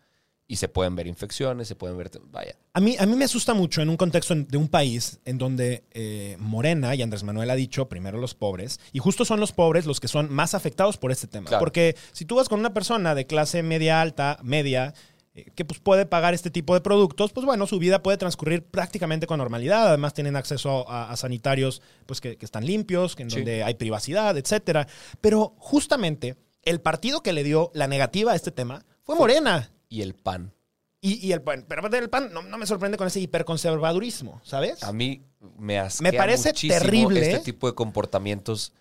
Y 0.49 0.57
se 0.57 0.67
pueden 0.69 0.97
ver 0.97 1.07
infecciones, 1.07 1.69
se 1.69 1.77
pueden 1.77 1.97
ver, 1.97 2.11
vaya. 2.33 2.57
A 2.73 2.81
mí, 2.81 2.97
a 2.99 3.07
mí 3.07 3.15
me 3.15 3.25
asusta 3.25 3.55
mucho 3.55 3.83
en 3.83 3.89
un 3.89 3.97
contexto 3.97 4.35
de 4.35 4.57
un 4.57 4.67
país 4.67 5.21
en 5.25 5.39
donde 5.39 5.85
eh, 5.93 6.37
Morena 6.41 6.93
y 6.97 7.03
Andrés 7.03 7.23
Manuel 7.23 7.51
ha 7.51 7.55
dicho 7.55 7.89
primero 7.89 8.19
los 8.19 8.35
pobres, 8.35 8.81
y 8.93 8.99
justo 8.99 9.25
son 9.25 9.39
los 9.39 9.53
pobres 9.53 9.87
los 9.87 10.01
que 10.01 10.09
son 10.09 10.33
más 10.33 10.55
afectados 10.55 10.97
por 10.97 11.13
este 11.13 11.29
tema. 11.29 11.47
Claro. 11.47 11.61
Porque 11.61 11.95
si 12.11 12.25
tú 12.25 12.35
vas 12.35 12.49
con 12.49 12.59
una 12.59 12.75
persona 12.75 13.15
de 13.15 13.29
clase 13.29 13.63
media 13.63 14.01
alta, 14.01 14.41
media, 14.43 14.93
eh, 15.35 15.45
que 15.55 15.65
pues 15.65 15.79
puede 15.79 16.05
pagar 16.05 16.35
este 16.35 16.51
tipo 16.51 16.75
de 16.75 16.81
productos, 16.81 17.33
pues 17.33 17.47
bueno, 17.47 17.69
su 17.69 17.79
vida 17.79 18.03
puede 18.03 18.19
transcurrir 18.19 18.65
prácticamente 18.65 19.29
con 19.29 19.39
normalidad. 19.39 19.87
Además 19.87 20.15
tienen 20.15 20.35
acceso 20.35 20.85
a, 20.91 21.13
a 21.13 21.17
sanitarios 21.17 21.81
pues 22.07 22.21
que, 22.21 22.37
que 22.37 22.45
están 22.45 22.67
limpios, 22.67 23.15
que 23.15 23.23
en 23.23 23.31
Sí. 23.31 23.37
donde 23.37 23.63
hay 23.63 23.75
privacidad, 23.75 24.37
etcétera. 24.37 24.89
Pero 25.21 25.55
justamente 25.59 26.35
el 26.63 26.81
partido 26.81 27.23
que 27.23 27.33
le 27.33 27.43
dio 27.45 27.71
la 27.75 27.87
negativa 27.87 28.33
a 28.33 28.37
este 28.37 28.51
tema 28.51 28.85
fue 29.03 29.17
Morena. 29.17 29.73
Y 29.89 30.03
el 30.03 30.15
pan. 30.15 30.53
Y, 31.01 31.15
y 31.27 31.33
el 31.33 31.41
pan, 31.43 31.65
pero 31.67 31.81
aparte 31.81 31.97
del 31.99 32.11
pan 32.11 32.31
no, 32.33 32.43
no 32.43 32.59
me 32.59 32.67
sorprende 32.67 32.99
con 32.99 33.07
ese 33.07 33.21
hiperconservadurismo, 33.21 34.41
¿sabes? 34.45 34.83
A 34.83 34.93
mí 34.93 35.25
me 35.59 35.79
asquea 35.79 36.13
Me 36.13 36.17
parece 36.17 36.51
muchísimo 36.51 36.79
terrible. 36.79 37.21
este 37.33 37.39
tipo 37.45 37.67
de 37.67 37.75
comportamientos 37.75 38.75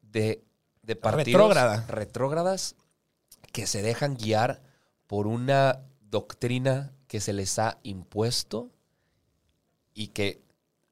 de, 0.00 0.42
de 0.82 0.96
partidos 0.96 1.26
Retrógrada. 1.26 1.86
retrógradas 1.88 2.74
que 3.52 3.66
se 3.66 3.82
dejan 3.82 4.16
guiar 4.16 4.62
por 5.06 5.26
una 5.26 5.80
doctrina 6.00 6.92
que 7.06 7.20
se 7.20 7.34
les 7.34 7.58
ha 7.58 7.78
impuesto 7.82 8.70
y 9.92 10.08
que 10.08 10.40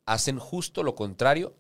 hacen 0.05 0.39
justo 0.39 0.83
lo 0.83 0.95
contrario 0.95 1.55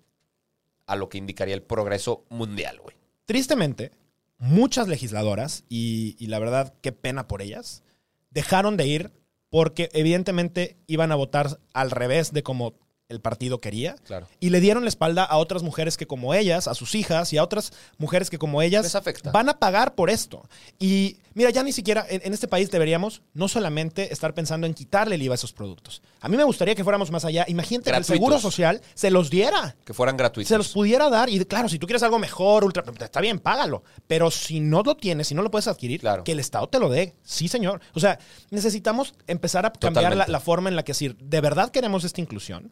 a 0.87 0.94
lo 0.97 1.08
que 1.08 1.16
indicaría 1.18 1.54
el 1.54 1.62
progreso 1.62 2.25
mundial, 2.28 2.80
güey. 2.80 2.97
Tristemente, 3.25 3.92
muchas 4.38 4.88
legisladoras, 4.88 5.64
y, 5.68 6.16
la 6.26 6.38
verdad, 6.38 6.75
qué 6.80 6.92
pena 6.92 7.28
por 7.28 7.42
ellas, 7.42 7.83
dejaron 8.30 8.76
de 8.76 8.87
ir 8.87 9.12
porque 9.50 9.88
evidentemente 9.92 10.76
iban 10.87 11.12
a 11.12 11.16
votar 11.16 11.61
al 11.73 11.90
revés 11.90 12.33
de 12.33 12.42
como 12.42 12.75
el 13.08 13.20
partido 13.20 13.60
quería. 13.60 13.96
Claro. 14.04 14.26
Y 14.38 14.50
le 14.50 14.60
dieron 14.60 14.82
la 14.84 14.88
espalda 14.90 15.24
a 15.24 15.38
otras 15.38 15.62
mujeres 15.62 15.96
que 15.96 16.06
como 16.06 16.34
ellas, 16.34 16.68
a 16.68 16.74
sus 16.74 16.94
hijas 16.94 17.32
y 17.32 17.38
a 17.38 17.42
otras 17.44 17.72
mujeres 17.96 18.28
que 18.28 18.38
como 18.38 18.60
ellas 18.60 18.94
van 19.32 19.48
a 19.48 19.58
pagar 19.58 19.94
por 19.94 20.10
esto. 20.10 20.46
Y 20.78 21.16
mira, 21.32 21.48
ya 21.50 21.62
ni 21.62 21.72
siquiera 21.72 22.04
en, 22.08 22.20
en 22.24 22.34
este 22.34 22.48
país 22.48 22.70
deberíamos 22.70 23.22
no 23.32 23.48
solamente 23.48 24.12
estar 24.12 24.34
pensando 24.34 24.66
en 24.66 24.74
quitarle 24.74 25.14
el 25.14 25.22
IVA 25.22 25.34
a 25.34 25.36
esos 25.36 25.54
productos. 25.54 26.02
A 26.20 26.28
mí 26.28 26.36
me 26.36 26.44
gustaría 26.44 26.74
que 26.74 26.84
fuéramos 26.84 27.10
más 27.10 27.24
allá. 27.24 27.46
Imagínate 27.48 27.90
que 27.90 27.96
el. 27.96 28.04
Seguro 28.04 28.38
Social 28.38 28.82
se 28.94 29.10
los 29.10 29.30
diera. 29.30 29.74
Que 29.86 29.94
fueran 29.94 30.16
gratuitos. 30.18 30.48
Se 30.48 30.58
los 30.58 30.68
pudiera 30.68 31.08
dar 31.08 31.30
y 31.30 31.42
claro, 31.46 31.68
si 31.70 31.78
tú 31.78 31.86
quieres 31.86 32.02
algo 32.02 32.18
mejor, 32.18 32.62
ultra, 32.64 32.84
está 33.00 33.22
bien, 33.22 33.38
págalo. 33.38 33.82
Pero 34.06 34.30
si 34.30 34.60
no 34.60 34.82
lo 34.82 34.96
tienes, 34.98 35.28
si 35.28 35.34
no 35.34 35.40
lo 35.42 35.50
puedes 35.50 35.66
adquirir, 35.68 36.00
Claro. 36.00 36.24
que 36.24 36.32
el 36.32 36.40
Estado 36.40 36.68
te 36.68 36.78
lo 36.78 36.90
dé. 36.90 37.14
Sí, 37.22 37.48
señor. 37.48 37.80
O 37.94 38.00
sea, 38.00 38.18
necesitamos 38.50 39.14
empezar 39.26 39.64
a 39.64 39.72
cambiar 39.72 40.14
la, 40.14 40.26
la 40.26 40.40
forma 40.40 40.68
en 40.68 40.76
la 40.76 40.82
que 40.82 40.90
decir, 40.92 41.16
de 41.16 41.40
verdad 41.40 41.70
queremos 41.70 42.04
esta 42.04 42.20
inclusión, 42.20 42.70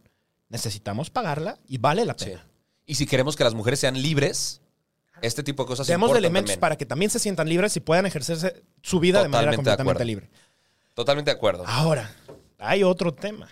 necesitamos 0.49 1.11
pagarla 1.11 1.59
y 1.67 1.79
vale 1.79 2.05
la 2.05 2.15
Sí. 2.19 2.27
pena. 2.27 2.47
Y 2.87 2.95
si 2.95 3.07
queremos 3.07 3.35
que 3.37 3.45
las 3.45 3.55
mujeres 3.55 3.81
sean 3.81 4.01
libres, 4.01 4.61
este 5.23 5.43
tipo 5.43 5.65
de 5.65 5.69
cosas 5.69 5.87
Demos 5.87 6.11
elementos 6.17 6.51
también. 6.51 6.61
para 6.61 6.77
que 6.77 6.87
también 6.87 7.11
se 7.11 7.19
sientan 7.19 7.49
libres 7.49 7.77
y 7.77 7.81
puedan 7.81 8.07
ejercerse 8.07 8.63
su 8.83 9.01
vida 9.01 9.23
de 9.23 9.29
manera 9.29 9.53
Totalmente 9.53 9.71
de 9.71 9.77
completamente 9.77 9.93
acuerdo. 9.93 10.05
libre. 10.07 10.31
Totalmente 10.95 11.31
de 11.31 11.37
acuerdo. 11.37 11.65
Ahora, 11.67 12.15
hay 12.59 12.83
otro 12.85 13.13
tema. 13.13 13.49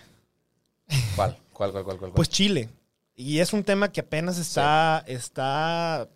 ¿Cuál? 1.15 1.37
¿Cuál, 1.51 1.71
cuál, 1.71 1.83
cuál, 1.83 1.83
cuál? 1.83 1.97
cuál? 1.99 2.11
Pues 2.13 2.29
Chile. 2.29 2.69
Y 3.15 3.39
es 3.39 3.53
un 3.53 3.63
tema 3.63 3.91
que 3.91 4.01
apenas 4.01 4.37
está, 4.37 5.03
está 5.07 6.07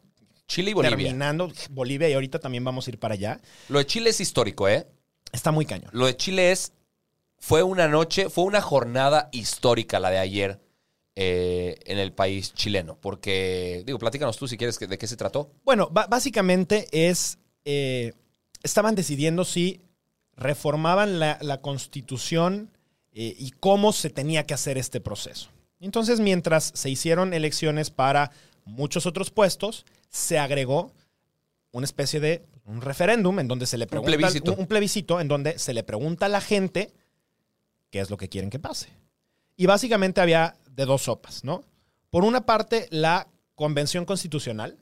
Chile 0.47 0.71
y 0.71 0.73
Bolivia. 0.73 0.97
terminando. 0.97 1.51
Bolivia 1.71 2.09
y 2.09 2.13
ahorita 2.13 2.39
también 2.39 2.63
vamos 2.63 2.87
a 2.87 2.89
ir 2.91 2.99
para 2.99 3.13
allá. 3.13 3.39
Lo 3.69 3.79
de 3.79 3.85
Chile 3.85 4.09
es 4.11 4.19
histórico, 4.19 4.67
¿eh? 4.67 4.87
Está 5.31 5.51
muy 5.51 5.65
cañón. 5.65 5.89
Lo 5.93 6.05
de 6.05 6.15
Chile 6.15 6.51
es. 6.51 6.73
Fue 7.41 7.63
una 7.63 7.87
noche, 7.87 8.29
fue 8.29 8.43
una 8.43 8.61
jornada 8.61 9.29
histórica 9.31 9.99
la 9.99 10.09
de 10.09 10.17
ayer 10.17 10.59
eh, 11.21 11.77
en 11.85 11.97
el 11.99 12.13
país 12.13 12.53
chileno. 12.53 12.95
Porque, 13.01 13.83
digo, 13.85 13.99
platícanos 13.99 14.37
tú 14.37 14.47
si 14.47 14.55
quieres 14.57 14.79
de 14.79 14.97
qué 14.97 15.05
se 15.07 15.17
trató. 15.17 15.51
Bueno, 15.65 15.89
básicamente 15.89 16.87
es. 16.91 17.37
eh, 17.65 18.13
estaban 18.63 18.95
decidiendo 18.95 19.43
si 19.45 19.81
reformaban 20.35 21.19
la, 21.19 21.37
la 21.41 21.61
constitución 21.61 22.71
eh, 23.13 23.35
y 23.37 23.51
cómo 23.51 23.91
se 23.93 24.09
tenía 24.09 24.45
que 24.45 24.53
hacer 24.53 24.77
este 24.77 25.01
proceso. 25.01 25.49
Entonces, 25.81 26.19
mientras 26.19 26.71
se 26.73 26.89
hicieron 26.89 27.33
elecciones 27.33 27.89
para 27.89 28.31
muchos 28.65 29.05
otros 29.05 29.31
puestos, 29.31 29.85
se 30.09 30.37
agregó 30.39 30.93
una 31.71 31.85
especie 31.85 32.19
de 32.19 32.43
un 32.65 32.81
referéndum 32.81 33.39
en 33.39 33.47
donde 33.47 33.65
se 33.65 33.77
le 33.77 33.87
pregunta 33.87 34.15
plebiscito. 34.15 34.53
un- 34.53 34.59
un 34.61 34.67
plebiscito 34.67 35.19
en 35.19 35.27
donde 35.27 35.57
se 35.59 35.73
le 35.73 35.83
pregunta 35.83 36.25
a 36.27 36.29
la 36.29 36.41
gente 36.41 36.91
qué 37.89 37.99
es 37.99 38.09
lo 38.09 38.17
que 38.17 38.29
quieren 38.29 38.49
que 38.49 38.59
pase. 38.59 38.87
Y 39.55 39.65
básicamente 39.65 40.21
había 40.21 40.55
de 40.79 40.85
dos 40.85 41.01
sopas, 41.03 41.43
¿no? 41.43 41.63
Por 42.09 42.23
una 42.23 42.45
parte, 42.45 42.87
la 42.89 43.27
convención 43.55 44.05
constitucional 44.05 44.77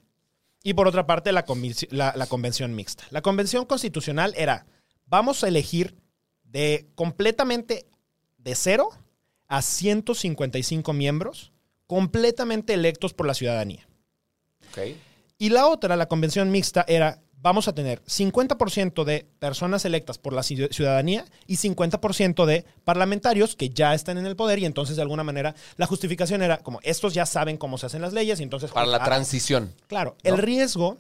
y 0.64 0.74
por 0.76 0.88
otra 0.88 1.08
parte, 1.08 1.32
la, 1.32 1.44
convenci- 1.46 1.88
la- 1.92 2.14
la 2.16 2.28
convención 2.28 2.76
mixta. 2.76 3.04
La 3.10 3.22
convención 3.24 3.66
constitucional 3.66 4.34
era, 4.38 4.68
vamos 5.08 5.44
a 5.44 5.48
elegir 5.48 5.96
de 6.44 6.88
completamente 6.96 7.88
de 8.38 8.54
cero 8.56 8.90
a 9.48 9.62
155 9.62 10.94
miembros 10.94 11.52
completamente 11.88 12.74
electos 12.74 13.14
por 13.14 13.26
la 13.26 13.34
ciudadanía. 13.34 13.88
Ok. 14.70 14.96
Y 15.40 15.50
la 15.50 15.68
otra, 15.68 15.96
la 15.96 16.08
convención 16.08 16.52
mixta, 16.52 16.86
era 16.88 17.22
vamos 17.42 17.68
a 17.68 17.74
tener 17.74 18.04
50% 18.04 19.04
de 19.04 19.28
personas 19.40 19.86
electas 19.86 20.18
por 20.18 20.34
la 20.34 20.42
ci- 20.42 20.72
ciudadanía 20.72 21.26
y 21.46 21.58
50% 21.58 22.46
de 22.46 22.66
parlamentarios 22.84 23.56
que 23.56 23.70
ya 23.70 23.94
están 23.94 24.18
en 24.18 24.26
el 24.26 24.36
poder 24.36 24.60
y 24.60 24.66
entonces 24.66 24.96
de 24.96 25.02
alguna 25.02 25.24
manera 25.24 25.56
la 25.78 25.86
justificación 25.86 26.42
era 26.42 26.58
como 26.58 26.80
estos 26.84 27.14
ya 27.14 27.26
saben 27.26 27.58
cómo 27.58 27.78
se 27.78 27.86
hacen 27.86 28.02
las 28.02 28.14
leyes 28.14 28.40
y 28.40 28.44
entonces... 28.44 28.72
Para 28.72 28.88
la 28.88 28.98
ah, 28.98 29.06
transición. 29.06 29.74
Claro, 29.88 30.18
¿no? 30.24 30.32
el 30.32 30.38
riesgo 30.40 30.98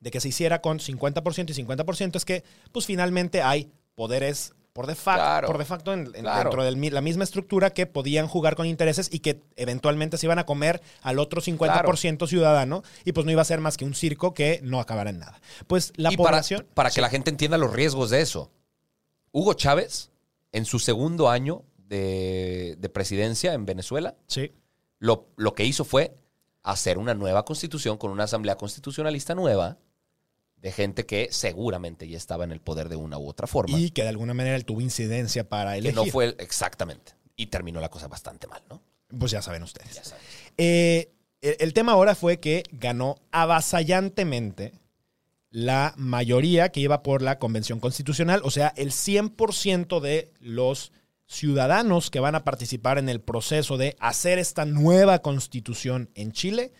de 0.00 0.10
que 0.10 0.20
se 0.20 0.28
hiciera 0.28 0.62
con 0.62 0.78
50% 0.78 1.50
y 1.50 1.64
50% 1.64 2.16
es 2.16 2.24
que 2.24 2.42
pues 2.72 2.86
finalmente 2.86 3.42
hay 3.42 3.70
poderes 3.94 4.54
por 4.72 4.86
de 4.86 4.94
facto, 4.94 5.20
Claro. 5.22 5.46
por 5.48 5.58
de 5.58 5.64
facto 5.64 5.92
en- 5.92 6.06
en- 6.14 6.22
Claro. 6.22 6.50
dentro 6.50 6.64
de 6.64 6.90
la 6.90 7.00
misma 7.00 7.24
estructura 7.24 7.70
que 7.70 7.86
podían 7.86 8.28
jugar 8.28 8.54
con 8.56 8.66
intereses 8.66 9.08
y 9.12 9.18
que 9.18 9.40
eventualmente 9.56 10.16
se 10.16 10.26
iban 10.26 10.38
a 10.38 10.46
comer 10.46 10.80
al 11.02 11.18
otro 11.18 11.40
50% 11.40 12.26
ciudadano 12.26 12.82
y 13.04 13.12
pues 13.12 13.26
no 13.26 13.32
iba 13.32 13.42
a 13.42 13.44
ser 13.44 13.60
más 13.60 13.76
que 13.76 13.84
un 13.84 13.94
circo 13.94 14.32
que 14.34 14.60
no 14.62 14.80
acabara 14.80 15.10
en 15.10 15.18
nada. 15.18 15.40
Pues 15.66 15.92
la 15.96 16.12
y 16.12 16.16
para, 16.16 16.28
población... 16.30 16.66
para 16.74 16.90
que 16.90 17.00
la 17.00 17.08
gente 17.10 17.30
entienda 17.30 17.58
los 17.58 17.72
riesgos 17.72 18.10
de 18.10 18.20
eso. 18.20 18.50
Hugo 19.32 19.54
Chávez, 19.54 20.10
en 20.52 20.64
su 20.64 20.78
segundo 20.78 21.28
año 21.30 21.62
de, 21.76 22.76
de 22.78 22.88
presidencia 22.88 23.54
en 23.54 23.66
Venezuela, 23.66 24.14
Sí. 24.28 24.52
lo, 24.98 25.26
lo 25.36 25.54
que 25.54 25.64
hizo 25.64 25.84
fue 25.84 26.14
hacer 26.62 26.98
una 26.98 27.14
nueva 27.14 27.44
constitución 27.44 27.96
con 27.96 28.10
una 28.10 28.24
asamblea 28.24 28.56
constitucionalista 28.56 29.34
nueva 29.34 29.78
de 30.60 30.72
gente 30.72 31.06
que 31.06 31.28
seguramente 31.30 32.06
ya 32.08 32.16
estaba 32.16 32.44
en 32.44 32.52
el 32.52 32.60
poder 32.60 32.88
de 32.88 32.96
una 32.96 33.18
u 33.18 33.28
otra 33.28 33.46
forma. 33.46 33.78
Y 33.78 33.90
que 33.90 34.02
de 34.02 34.08
alguna 34.08 34.34
manera 34.34 34.56
él 34.56 34.64
tuvo 34.64 34.80
incidencia 34.80 35.48
para 35.48 35.72
que 35.72 35.78
elegir. 35.78 35.96
no 35.96 36.06
fue 36.06 36.36
exactamente. 36.38 37.12
Y 37.36 37.46
terminó 37.46 37.80
la 37.80 37.88
cosa 37.88 38.08
bastante 38.08 38.46
mal, 38.46 38.62
¿no? 38.68 38.82
Pues 39.18 39.32
ya 39.32 39.42
saben 39.42 39.62
ustedes. 39.62 39.94
Ya. 39.94 40.02
Eh, 40.58 41.12
el, 41.40 41.56
el 41.58 41.72
tema 41.72 41.92
ahora 41.92 42.14
fue 42.14 42.38
que 42.38 42.62
ganó 42.70 43.16
avasallantemente 43.32 44.72
la 45.50 45.94
mayoría 45.96 46.70
que 46.70 46.80
iba 46.80 47.02
por 47.02 47.22
la 47.22 47.38
Convención 47.38 47.80
Constitucional, 47.80 48.40
o 48.44 48.50
sea, 48.50 48.72
el 48.76 48.92
100% 48.92 50.00
de 50.00 50.32
los 50.38 50.92
ciudadanos 51.26 52.10
que 52.10 52.20
van 52.20 52.34
a 52.34 52.44
participar 52.44 52.98
en 52.98 53.08
el 53.08 53.20
proceso 53.20 53.76
de 53.76 53.96
hacer 54.00 54.38
esta 54.38 54.64
nueva 54.64 55.20
constitución 55.20 56.10
en 56.14 56.32
Chile 56.32 56.72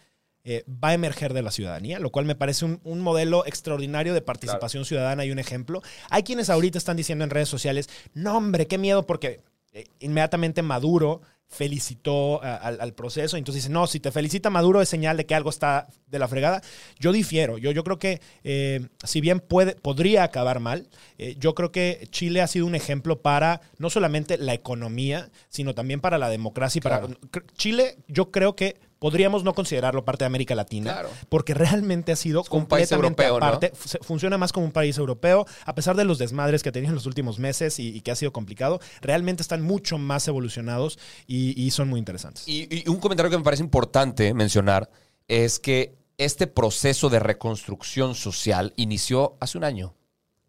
eh, 0.44 0.64
va 0.68 0.88
a 0.88 0.94
emerger 0.94 1.34
de 1.34 1.42
la 1.42 1.50
ciudadanía, 1.50 1.98
lo 1.98 2.10
cual 2.10 2.24
me 2.24 2.34
parece 2.34 2.64
un, 2.64 2.80
un 2.84 3.00
modelo 3.00 3.44
extraordinario 3.46 4.14
de 4.14 4.22
participación 4.22 4.84
ciudadana 4.84 5.24
y 5.24 5.30
un 5.30 5.38
ejemplo. 5.38 5.82
Hay 6.08 6.22
quienes 6.22 6.48
ahorita 6.50 6.78
están 6.78 6.96
diciendo 6.96 7.24
en 7.24 7.30
redes 7.30 7.48
sociales, 7.48 7.88
no 8.14 8.36
hombre, 8.36 8.66
qué 8.66 8.78
miedo, 8.78 9.06
porque 9.06 9.40
eh, 9.72 9.84
inmediatamente 10.00 10.62
Maduro 10.62 11.20
felicitó 11.46 12.42
a- 12.42 12.56
al, 12.56 12.80
al 12.80 12.94
proceso. 12.94 13.36
Entonces 13.36 13.64
dice, 13.64 13.72
no, 13.72 13.86
si 13.86 14.00
te 14.00 14.10
felicita 14.10 14.50
Maduro 14.50 14.80
es 14.80 14.88
señal 14.88 15.16
de 15.16 15.26
que 15.26 15.34
algo 15.34 15.50
está 15.50 15.88
de 16.06 16.18
la 16.18 16.26
fregada. 16.28 16.62
Yo 16.98 17.12
difiero. 17.12 17.58
Yo, 17.58 17.70
yo 17.72 17.84
creo 17.84 17.98
que 17.98 18.20
eh, 18.44 18.86
si 19.04 19.20
bien 19.20 19.40
puede, 19.40 19.74
podría 19.74 20.22
acabar 20.24 20.60
mal, 20.60 20.88
eh, 21.18 21.34
yo 21.38 21.54
creo 21.54 21.70
que 21.72 22.06
Chile 22.10 22.40
ha 22.40 22.46
sido 22.46 22.66
un 22.66 22.74
ejemplo 22.74 23.20
para 23.20 23.60
no 23.78 23.90
solamente 23.90 24.38
la 24.38 24.54
economía, 24.54 25.28
sino 25.48 25.74
también 25.74 26.00
para 26.00 26.18
la 26.18 26.28
democracia. 26.30 26.78
y 26.78 26.82
para 26.82 27.00
Claro. 27.00 27.16
Chile, 27.56 27.96
yo 28.08 28.30
creo 28.30 28.54
que 28.56 28.76
podríamos 29.00 29.42
no 29.42 29.52
considerarlo 29.54 30.04
parte 30.04 30.22
de 30.22 30.26
América 30.26 30.54
Latina, 30.54 30.92
Claro. 30.92 31.08
porque 31.28 31.52
realmente 31.54 32.12
ha 32.12 32.16
sido 32.16 32.44
como 32.44 32.62
un 32.62 32.68
país 32.68 32.88
completamente 32.88 33.24
europeo, 33.24 33.40
¿no? 33.40 33.46
aparte. 33.46 33.72
Fu- 33.74 33.98
Funciona 34.04 34.38
más 34.38 34.52
como 34.52 34.66
un 34.66 34.72
país 34.72 34.96
europeo, 34.98 35.44
a 35.64 35.74
pesar 35.74 35.96
de 35.96 36.04
los 36.04 36.18
desmadres 36.18 36.62
que 36.62 36.68
ha 36.68 36.72
tenido 36.72 36.90
en 36.90 36.94
los 36.94 37.06
últimos 37.06 37.40
meses 37.40 37.80
y, 37.80 37.88
y 37.88 38.02
que 38.02 38.12
ha 38.12 38.14
sido 38.16 38.32
complicado. 38.32 38.78
Realmente 39.00 39.42
están 39.42 39.62
mucho 39.62 39.98
más 39.98 40.28
evolucionados 40.28 40.98
y, 41.26 41.60
y 41.60 41.72
son 41.72 41.88
muy 41.88 41.98
interesantes. 41.98 42.46
Y, 42.46 42.68
y 42.70 42.88
un 42.88 43.00
comentario 43.00 43.28
que 43.30 43.38
me 43.38 43.42
parece 43.44 43.64
importante 43.64 44.32
mencionar 44.34 44.88
es 45.26 45.58
que 45.58 45.98
este 46.18 46.46
proceso 46.46 47.08
de 47.08 47.18
reconstrucción 47.18 48.14
social 48.14 48.72
inició 48.76 49.36
hace 49.40 49.58
un 49.58 49.64
año. 49.64 49.94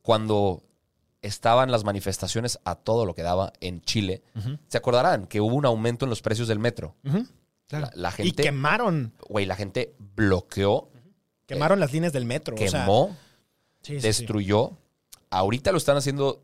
cuando 0.02 0.64
estaban 1.22 1.70
las 1.72 1.84
manifestaciones 1.84 2.60
a 2.66 2.76
todo 2.76 3.06
lo 3.06 3.14
que 3.14 3.22
daba 3.22 3.54
en 3.62 3.82
Chile, 3.82 4.24
se 4.68 4.78
acordarán 4.78 5.28
que 5.28 5.40
hubo 5.40 5.56
un 5.56 5.66
aumento 5.66 6.06
en 6.06 6.10
los 6.10 6.22
precios 6.24 6.48
del 6.48 6.58
metro. 6.58 6.96
Ujú, 7.06 7.28
claro. 7.80 7.88
La, 7.96 8.10
la 8.10 8.10
Y 8.20 8.28
gente, 8.28 8.44
quemaron, 8.44 9.14
güey, 9.28 9.46
la 9.46 9.56
gente 9.56 9.96
bloqueó, 9.98 10.90
quemaron 11.46 11.80
las 11.80 11.92
líneas 11.92 12.14
del 12.14 12.26
metro. 12.26 12.56
o 12.56 12.58
sea, 12.58 12.82
quemó, 12.82 13.18
sí, 13.82 13.94
sí, 13.96 14.02
sí. 14.02 14.08
destruyó. 14.08 14.78
Ahorita 15.30 15.72
lo 15.72 15.78
están 15.78 15.98
haciendo 15.98 16.42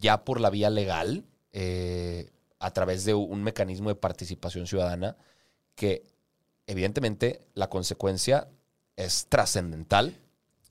ya 0.00 0.24
por 0.24 0.40
la 0.40 0.50
vía 0.50 0.70
legal, 0.70 1.24
eh, 1.52 2.30
a 2.60 2.72
través 2.72 3.04
de 3.04 3.14
un 3.14 3.42
mecanismo 3.42 3.88
de 3.88 3.94
participación 3.94 4.66
ciudadana, 4.66 5.16
que 5.74 6.02
evidentemente 6.66 7.40
la 7.54 7.68
consecuencia 7.68 8.48
es 8.96 9.26
trascendental 9.28 10.16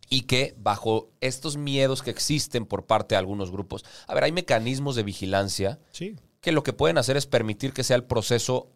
y 0.10 0.22
que 0.24 0.54
bajo 0.58 1.10
estos 1.22 1.58
miedos 1.58 2.02
que 2.04 2.12
existen 2.12 2.66
por 2.66 2.86
parte 2.86 3.16
de 3.16 3.20
algunos 3.20 3.52
grupos, 3.52 3.84
a 4.08 4.14
ver, 4.14 4.24
hay 4.26 4.32
mecanismos 4.32 4.96
de 4.96 5.04
vigilancia 5.04 5.80
Sí. 5.92 6.16
que 6.42 6.52
lo 6.52 6.64
que 6.64 6.74
pueden 6.74 6.98
hacer 6.98 7.18
es 7.18 7.26
permitir 7.26 7.74
que 7.74 7.84
sea 7.84 7.96
el 7.96 8.04
proceso 8.04 8.70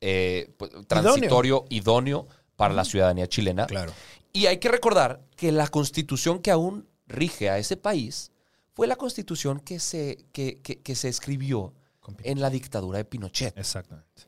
eh, 0.00 0.52
pues, 0.56 0.70
transitorio, 0.86 1.64
idóneo 1.68 2.26
para 2.56 2.74
la 2.74 2.84
ciudadanía 2.84 3.26
chilena. 3.26 3.66
Claro. 3.66 3.92
Y 4.32 4.46
hay 4.46 4.58
que 4.58 4.68
recordar 4.68 5.22
que 5.36 5.50
la 5.52 5.66
constitución 5.68 6.40
que 6.40 6.50
aún 6.50 6.88
rige 7.06 7.50
a 7.50 7.58
ese 7.58 7.76
país 7.76 8.32
fue 8.74 8.86
la 8.86 8.96
constitución 8.96 9.60
que 9.60 9.78
se, 9.80 10.24
que, 10.32 10.60
que- 10.60 10.80
que 10.80 10.94
se 10.94 11.08
escribió 11.08 11.74
en 12.22 12.40
la 12.40 12.50
dictadura 12.50 12.98
de 12.98 13.04
Pinochet. 13.04 13.56
Exactamente. 13.58 14.22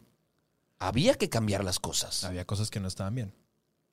Había 0.79 1.15
que 1.15 1.29
cambiar 1.29 1.63
las 1.65 1.79
cosas. 1.79 2.25
Había 2.25 2.45
cosas 2.45 2.71
que 2.71 2.81
no 2.81 2.89
estaban 2.89 3.15
bien. 3.15 3.35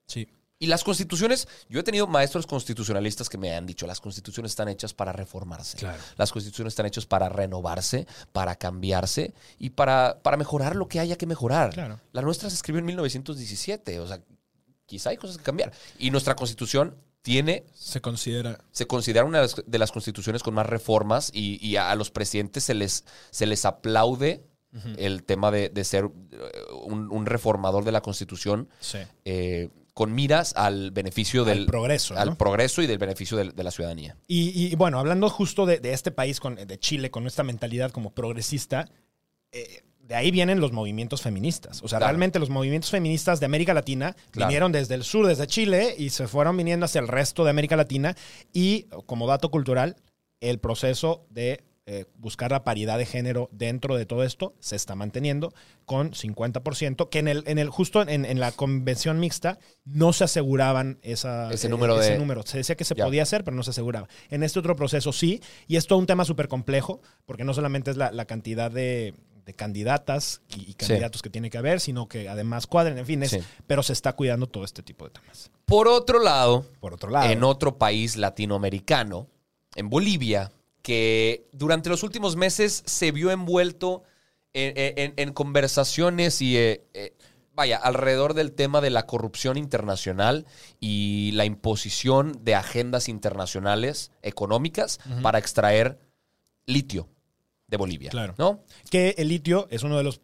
Sí. 0.07 0.27
Y 0.61 0.67
las 0.67 0.83
constituciones, 0.83 1.47
yo 1.69 1.79
he 1.79 1.83
tenido 1.83 2.05
maestros 2.05 2.45
constitucionalistas 2.45 3.29
que 3.29 3.37
me 3.37 3.55
han 3.55 3.65
dicho, 3.65 3.87
las 3.87 4.01
constituciones 4.01 4.51
están 4.51 4.67
hechas 4.67 4.93
para 4.93 5.13
reformarse. 5.13 5.77
Claro. 5.77 5.97
Las 6.17 6.33
constituciones 6.33 6.73
están 6.73 6.85
hechas 6.85 7.05
para 7.05 7.29
renovarse, 7.29 8.05
para 8.33 8.55
cambiarse 8.57 9.33
y 9.57 9.69
para, 9.69 10.19
para 10.21 10.35
mejorar 10.35 10.75
lo 10.75 10.89
que 10.89 10.99
haya 10.99 11.17
que 11.17 11.25
mejorar. 11.25 11.69
Claro. 11.73 12.01
La 12.11 12.21
nuestra 12.21 12.49
se 12.49 12.55
escribió 12.57 12.79
en 12.79 12.85
1917, 12.87 14.01
o 14.01 14.07
sea, 14.07 14.19
quizá 14.85 15.11
hay 15.11 15.17
cosas 15.17 15.37
que 15.37 15.43
cambiar. 15.43 15.71
Y 15.97 16.11
nuestra 16.11 16.35
constitución 16.35 16.97
tiene 17.21 17.63
Se 17.73 18.01
considera. 18.01 18.59
se 18.71 18.85
considera 18.85 19.23
una 19.23 19.41
de 19.65 19.77
las- 19.79 19.91
constituciones 19.93 20.43
con 20.43 20.53
más 20.55 20.65
reformas 20.65 21.31
y, 21.33 21.65
y 21.65 21.77
a 21.77 21.95
los 21.95 22.11
presidentes 22.11 22.65
se 22.65 22.73
les, 22.73 23.05
se 23.31 23.45
les 23.45 23.63
aplaude 23.63 24.43
el 24.97 25.23
tema 25.23 25.49
de, 25.51 25.69
de 25.69 25.83
ser 25.83 26.05
eh, 26.05 26.51
un, 26.83 27.09
un 27.11 27.25
reformador 27.25 27.85
de 27.85 27.91
la 27.91 28.01
constitución 28.01 28.69
Sí. 28.79 28.99
eh, 29.25 29.69
con 29.99 30.13
miras 30.15 30.53
al 30.55 30.91
beneficio 30.91 31.43
del 31.43 31.57
Al 31.57 31.65
progreso, 31.65 32.13
¿no? 32.13 32.21
al 32.21 32.37
progreso 32.37 32.81
y 32.81 32.87
del 32.87 32.97
beneficio 32.97 33.35
de, 33.35 33.51
la 33.61 33.69
ciudadanía. 33.69 34.15
Y, 34.27 34.67
y, 34.71 34.73
bueno, 34.75 34.97
hablando 34.97 35.29
justo 35.29 35.65
de, 35.65 35.79
de 35.81 35.91
este 35.91 36.09
país, 36.09 36.39
con, 36.39 36.55
de 36.55 36.79
Chile, 36.79 37.11
con 37.11 37.27
esta 37.27 37.43
mentalidad 37.43 37.91
como 37.91 38.11
progresista, 38.11 38.87
eh, 39.51 39.83
de 39.99 40.15
ahí 40.15 40.31
vienen 40.31 40.61
los 40.61 40.71
movimientos 40.71 41.21
feministas. 41.21 41.83
O 41.83 41.89
sea, 41.89 41.99
Claro. 41.99 42.11
realmente 42.11 42.39
los 42.39 42.49
movimientos 42.49 42.91
feministas 42.91 43.41
de 43.41 43.47
América 43.47 43.73
Latina 43.73 44.15
Claro. 44.31 44.47
vinieron 44.47 44.71
desde 44.71 44.95
el 44.95 45.03
sur, 45.03 45.27
desde 45.27 45.47
Chile, 45.47 45.95
y 45.97 46.11
se 46.11 46.29
fueron 46.29 46.55
viniendo 46.55 46.85
hacia 46.85 47.01
el 47.01 47.09
resto 47.09 47.43
de 47.43 47.49
América 47.49 47.75
Latina. 47.75 48.15
Y 48.53 48.83
como 49.05 49.27
dato 49.27 49.51
cultural, 49.51 49.97
el 50.39 50.59
proceso 50.59 51.25
de 51.29 51.61
eh, 51.91 52.05
buscar 52.17 52.51
la 52.51 52.63
paridad 52.63 52.99
de 52.99 53.05
género 53.07 53.49
dentro 53.51 53.95
de 53.97 54.05
todo 54.05 54.23
esto 54.23 54.53
se 54.59 54.75
está 54.75 54.93
manteniendo 54.93 55.51
con 55.85 56.11
50%, 56.11 57.09
que 57.09 57.17
en 57.17 57.27
el, 57.27 57.43
en 57.47 57.57
el 57.57 57.69
justo 57.69 58.01
en, 58.07 58.25
en 58.25 58.39
la 58.39 58.51
convención 58.51 59.19
mixta 59.19 59.57
no 59.85 60.13
se 60.13 60.25
aseguraban 60.25 60.99
esa, 61.01 61.51
Ese 61.51 61.65
eh, 61.65 61.69
número 61.71 61.99
ese 61.99 62.11
de- 62.11 62.19
número. 62.19 62.43
Se 62.43 62.57
decía 62.57 62.75
que 62.75 62.85
se 62.85 62.93
podía 62.95 63.23
hacer, 63.23 63.43
pero 63.43 63.57
no 63.57 63.63
se 63.63 63.71
aseguraba. 63.71 64.07
En 64.29 64.43
este 64.43 64.59
otro 64.59 64.75
proceso 64.75 65.11
sí, 65.11 65.41
y 65.67 65.77
es 65.77 65.87
todo 65.87 65.97
un 65.97 66.05
tema 66.05 66.25
súper 66.25 66.47
complejo, 66.47 67.01
porque 67.25 67.43
no 67.43 67.53
solamente 67.55 67.89
es 67.89 67.97
la, 67.97 68.11
la 68.11 68.25
cantidad 68.25 68.69
de, 68.69 69.15
de 69.45 69.53
candidatas 69.55 70.41
y, 70.55 70.69
y 70.69 70.73
candidatos 70.75 71.23
que 71.23 71.31
tiene 71.31 71.49
que 71.49 71.57
haber, 71.57 71.79
sino 71.79 72.07
que 72.07 72.29
además 72.29 72.67
cuadren, 72.67 72.99
en 72.99 73.05
fin, 73.07 73.23
es- 73.23 73.31
Sí. 73.31 73.39
pero 73.65 73.81
se 73.81 73.93
está 73.93 74.13
cuidando 74.13 74.45
todo 74.45 74.63
este 74.63 74.83
tipo 74.83 75.05
de 75.05 75.11
temas. 75.11 75.49
Por 75.65 75.87
otro 75.87 76.21
lado, 76.21 76.65
Por 76.79 76.93
otro 76.93 77.09
lado, 77.09 77.31
en 77.31 77.43
otro 77.43 77.79
país 77.79 78.15
latinoamericano, 78.15 79.27
en 79.75 79.89
Bolivia, 79.89 80.51
que 80.89 81.45
durante 81.51 81.87
los 81.89 82.01
últimos 82.01 82.35
meses 82.35 82.81
se 82.87 83.11
vio 83.11 83.29
envuelto 83.29 84.01
en, 84.53 84.73
en- 84.75 85.13
en 85.17 85.33
conversaciones 85.33 86.41
y, 86.41 86.57
eh, 86.57 86.83
eh, 86.95 87.13
vaya, 87.53 87.77
alrededor 87.77 88.33
del 88.33 88.53
tema 88.53 88.81
de 88.81 88.89
la 88.89 89.05
corrupción 89.05 89.55
internacional 89.55 90.47
y 90.79 91.29
la 91.33 91.45
imposición 91.45 92.39
de 92.43 92.55
agendas 92.55 93.07
internacionales 93.07 94.11
económicas 94.23 94.99
para 95.21 95.37
extraer 95.37 95.99
litio 96.65 97.07
de 97.67 97.77
Bolivia. 97.77 98.09
Claro. 98.09 98.33
¿No? 98.39 98.63
que 98.89 99.13
el 99.19 99.27
litio 99.27 99.67
es 99.69 99.83
uno 99.83 99.95
de 99.95 100.03
los 100.03 100.21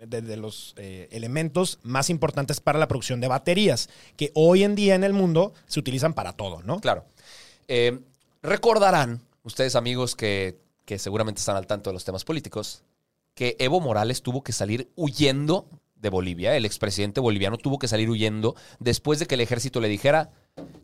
de, 0.00 0.20
de 0.20 0.36
los 0.36 0.74
eh, 0.78 1.06
elementos 1.12 1.78
más 1.84 2.10
importantes 2.10 2.58
para 2.60 2.80
la 2.80 2.88
producción 2.88 3.20
de 3.20 3.28
baterías, 3.28 3.88
que 4.16 4.32
hoy 4.34 4.64
en 4.64 4.74
día 4.74 4.96
en 4.96 5.04
el 5.04 5.12
mundo 5.12 5.52
se 5.68 5.78
utilizan 5.78 6.12
para 6.12 6.32
todo, 6.32 6.60
¿no? 6.64 6.80
Claro. 6.80 7.04
Eh, 7.68 8.00
recordarán, 8.42 9.20
ustedes 9.42 9.76
amigos 9.76 10.14
que, 10.16 10.60
que 10.84 10.98
seguramente 10.98 11.40
están 11.40 11.56
al 11.56 11.66
tanto 11.66 11.90
de 11.90 11.94
los 11.94 12.04
temas 12.04 12.24
políticos, 12.24 12.82
que 13.34 13.56
Evo 13.58 13.80
Morales 13.80 14.22
tuvo 14.22 14.42
que 14.42 14.52
salir 14.52 14.90
huyendo 14.96 15.68
de 15.94 16.10
Bolivia. 16.10 16.56
El 16.56 16.64
expresidente 16.64 17.20
boliviano 17.20 17.58
tuvo 17.58 17.78
que 17.78 17.88
salir 17.88 18.10
huyendo 18.10 18.54
después 18.80 19.18
de 19.18 19.26
que 19.26 19.36
el 19.36 19.40
ejército 19.40 19.80
le 19.80 19.88
dijera, 19.88 20.30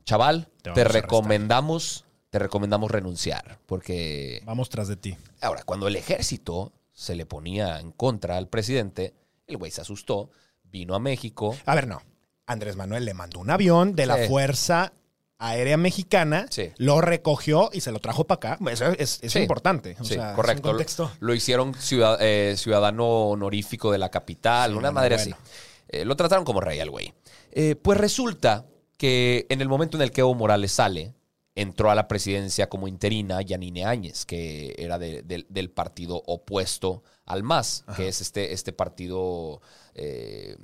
chaval, 0.05 0.49
Te 0.63 0.85
recomendamos, 0.85 2.05
te 2.31 2.39
recomendamos 2.39 2.91
renunciar. 2.91 3.59
Porque 3.67 4.43
Vamos 4.45 4.69
tras 4.71 4.89
de 4.89 4.97
ti. 4.97 5.17
ahora, 5.41 5.63
cuando 5.65 5.89
el 5.89 5.97
ejército 5.97 6.73
se 6.93 7.15
le 7.17 7.27
ponía 7.27 7.81
en 7.81 7.93
contra 7.93 8.37
al 8.37 8.49
presidente, 8.49 9.15
el 9.47 9.57
güey 9.57 9.71
se 9.71 9.81
asustó, 9.81 10.31
vino 10.65 10.95
a 10.95 10.99
México. 11.01 11.57
A 11.67 11.75
ver, 11.75 11.87
no. 11.87 12.01
Andrés 12.47 12.77
Manuel 12.77 13.05
le 13.05 13.13
mandó 13.15 13.41
un 13.41 13.51
avión 13.51 13.95
de 13.95 14.07
la 14.07 14.17
Sí. 14.23 14.29
Fuerza 14.29 14.93
Aérea 15.39 15.77
Mexicana, 15.77 16.47
Sí. 16.51 16.71
lo 16.79 17.01
recogió 17.01 17.71
y 17.73 17.81
se 17.81 17.93
lo 17.93 18.01
trajo 18.01 18.25
para 18.27 18.55
acá. 18.55 18.71
Eso 18.71 18.87
es, 18.99 19.21
es 19.23 19.33
Sí. 19.33 19.39
importante. 19.39 19.97
O 20.01 20.05
Sí, 20.05 20.15
sea, 20.15 20.35
correcto. 20.35 20.71
contexto. 20.71 21.11
Lo 21.21 21.33
hicieron 21.35 21.75
ciudad- 21.75 22.19
eh, 22.21 22.57
ciudadano 22.57 23.07
honorífico 23.29 23.93
de 23.93 23.99
la 23.99 24.11
capital, 24.11 24.77
una 24.77 24.91
madre 24.91 25.17
bueno. 25.17 25.37
así. 25.37 25.53
Eh, 25.89 26.05
lo 26.05 26.17
trataron 26.17 26.45
como 26.45 26.61
rey 26.61 26.81
al 26.81 26.91
güey. 26.91 27.15
Eh, 27.53 27.77
pues 27.81 27.99
resulta 27.99 28.67
que 28.97 29.47
en 29.49 29.61
el 29.61 29.69
momento 29.69 29.97
en 29.97 30.03
el 30.03 30.11
que 30.11 30.23
Evo 30.23 30.35
Morales 30.35 30.73
sale, 30.73 31.15
entró 31.55 31.91
a 31.91 31.95
la 31.95 32.07
presidencia 32.09 32.69
como 32.69 32.87
interina 32.89 33.41
Yanine 33.43 33.85
Áñez, 33.85 34.25
que 34.27 34.75
era 34.79 34.99
de- 34.99 35.23
de- 35.23 35.47
del 35.49 35.71
partido 35.71 36.23
opuesto 36.27 37.03
al 37.25 37.43
MAS, 37.43 37.85
que 37.97 38.09
es 38.09 38.21
este, 38.21 38.53
este 38.53 38.73
partido 38.73 39.61
eh, 39.95 40.57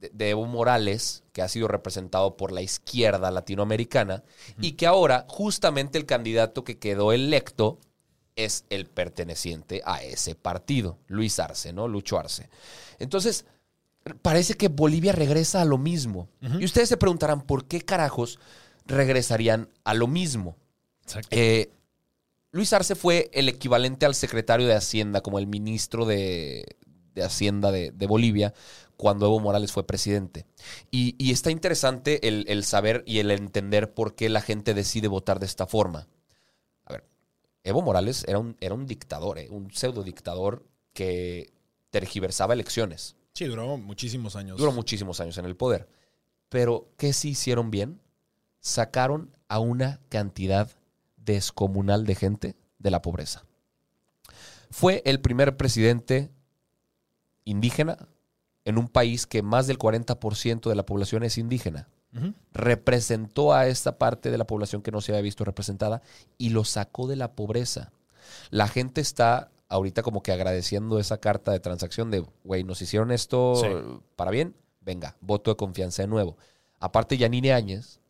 de, 0.00 0.30
Evo 0.30 0.46
Morales, 0.46 1.24
que 1.32 1.42
ha 1.42 1.48
sido 1.48 1.68
representado 1.68 2.36
por 2.36 2.52
la 2.52 2.62
izquierda 2.62 3.30
latinoamericana, 3.30 4.22
y 4.60 4.72
que 4.72 4.86
ahora 4.86 5.26
justamente 5.28 5.98
el 5.98 6.06
candidato 6.06 6.64
que 6.64 6.78
quedó 6.78 7.12
electo 7.12 7.78
es 8.36 8.64
el 8.70 8.86
perteneciente 8.86 9.82
a 9.84 10.02
ese 10.02 10.34
partido, 10.34 10.98
Luis 11.08 11.40
Arce, 11.40 11.72
¿no? 11.72 11.88
Lucho 11.88 12.18
Arce. 12.18 12.48
Entonces, 13.00 13.44
parece 14.22 14.54
que 14.54 14.68
Bolivia 14.68 15.12
regresa 15.12 15.60
a 15.60 15.64
lo 15.64 15.78
mismo. 15.78 16.28
Y 16.40 16.64
ustedes 16.64 16.88
se 16.88 16.96
preguntarán, 16.96 17.42
¿por 17.42 17.66
qué 17.66 17.80
carajos 17.80 18.38
regresarían 18.86 19.68
a 19.84 19.94
lo 19.94 20.06
mismo? 20.06 20.56
Exacto. 21.02 21.28
Eh, 21.32 21.70
Luis 22.52 22.72
Arce 22.72 22.94
fue 22.94 23.28
el 23.34 23.48
equivalente 23.48 24.06
al 24.06 24.14
secretario 24.14 24.66
de 24.66 24.74
Hacienda, 24.74 25.20
como 25.20 25.38
el 25.38 25.46
ministro 25.46 26.06
de, 26.06 26.76
de 27.14 27.22
Hacienda 27.22 27.70
de, 27.72 27.90
de 27.90 28.06
Bolivia, 28.06 28.54
cuando 28.98 29.26
Evo 29.26 29.38
Morales 29.38 29.72
fue 29.72 29.86
presidente. 29.86 30.44
Y, 30.90 31.14
y 31.18 31.30
está 31.30 31.52
interesante 31.52 32.26
el, 32.26 32.44
el 32.48 32.64
saber 32.64 33.04
y 33.06 33.20
el 33.20 33.30
entender 33.30 33.94
por 33.94 34.16
qué 34.16 34.28
la 34.28 34.42
gente 34.42 34.74
decide 34.74 35.06
votar 35.06 35.38
de 35.38 35.46
esta 35.46 35.66
forma. 35.66 36.08
A 36.84 36.92
ver, 36.92 37.04
Evo 37.62 37.80
Morales 37.80 38.24
era 38.26 38.40
un, 38.40 38.56
era 38.60 38.74
un 38.74 38.86
dictador, 38.86 39.38
eh, 39.38 39.48
un 39.50 39.70
pseudo 39.70 40.02
dictador 40.02 40.66
que 40.92 41.52
tergiversaba 41.90 42.54
elecciones. 42.54 43.14
Sí, 43.34 43.44
duró 43.44 43.78
muchísimos 43.78 44.34
años. 44.34 44.58
Duró 44.58 44.72
muchísimos 44.72 45.20
años 45.20 45.38
en 45.38 45.44
el 45.44 45.56
poder. 45.56 45.88
Pero, 46.48 46.90
¿qué 46.96 47.12
sí 47.12 47.30
hicieron 47.30 47.70
bien? 47.70 48.00
Sacaron 48.58 49.30
a 49.46 49.60
una 49.60 50.00
cantidad 50.08 50.72
descomunal 51.16 52.04
de 52.04 52.16
gente 52.16 52.56
de 52.80 52.90
la 52.90 53.00
pobreza. 53.00 53.44
Fue 54.72 55.02
el 55.04 55.20
primer 55.20 55.56
presidente 55.56 56.32
indígena 57.44 58.08
en 58.68 58.78
un 58.78 58.88
país 58.88 59.26
que 59.26 59.42
más 59.42 59.66
del 59.66 59.78
40% 59.78 60.68
de 60.68 60.74
la 60.74 60.84
población 60.84 61.22
es 61.24 61.38
indígena. 61.38 61.88
Representó 62.52 63.52
a 63.52 63.66
esta 63.66 63.98
parte 63.98 64.30
de 64.30 64.38
la 64.38 64.46
población 64.46 64.82
que 64.82 64.90
no 64.90 65.00
se 65.00 65.12
había 65.12 65.22
visto 65.22 65.44
representada 65.44 66.02
y 66.36 66.50
lo 66.50 66.64
sacó 66.64 67.06
de 67.06 67.16
la 67.16 67.32
pobreza. 67.32 67.92
La 68.50 68.68
gente 68.68 69.00
está 69.00 69.50
ahorita 69.68 70.02
como 70.02 70.22
que 70.22 70.32
agradeciendo 70.32 70.98
esa 70.98 71.18
carta 71.18 71.52
de 71.52 71.60
transacción 71.60 72.10
de, 72.10 72.24
güey, 72.44 72.64
nos 72.64 72.80
hicieron 72.82 73.10
esto 73.12 73.54
Sí. 73.56 73.66
para 74.16 74.30
bien, 74.30 74.54
venga, 74.80 75.16
voto 75.20 75.50
de 75.50 75.56
confianza 75.56 76.02
de 76.02 76.08
nuevo. 76.08 76.36
Aparte, 76.80 77.16
Yanine 77.16 77.52
Áñez 77.52 78.00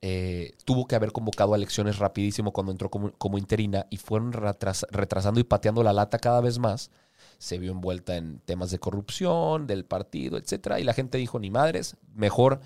eh, 0.00 0.54
tuvo 0.64 0.86
que 0.86 0.94
haber 0.94 1.10
convocado 1.12 1.52
a 1.54 1.56
elecciones 1.56 1.98
rapidísimo 1.98 2.52
cuando 2.52 2.70
entró 2.72 2.88
como, 2.90 3.10
como 3.18 3.36
interina 3.36 3.86
y 3.90 3.96
fueron 3.96 4.32
retras- 4.32 4.86
retrasando 4.90 5.40
y 5.40 5.44
pateando 5.44 5.82
la 5.82 5.92
lata 5.92 6.18
cada 6.18 6.40
vez 6.40 6.58
más. 6.58 6.90
Se 7.38 7.58
vio 7.58 7.72
envuelta 7.72 8.16
en 8.16 8.40
temas 8.40 8.70
de 8.70 8.78
corrupción, 8.78 9.66
del 9.66 9.84
partido, 9.84 10.36
etcétera, 10.38 10.80
y 10.80 10.84
la 10.84 10.92
gente 10.92 11.18
dijo, 11.18 11.38
ni 11.38 11.50
madres, 11.50 11.96
mejor, 12.14 12.60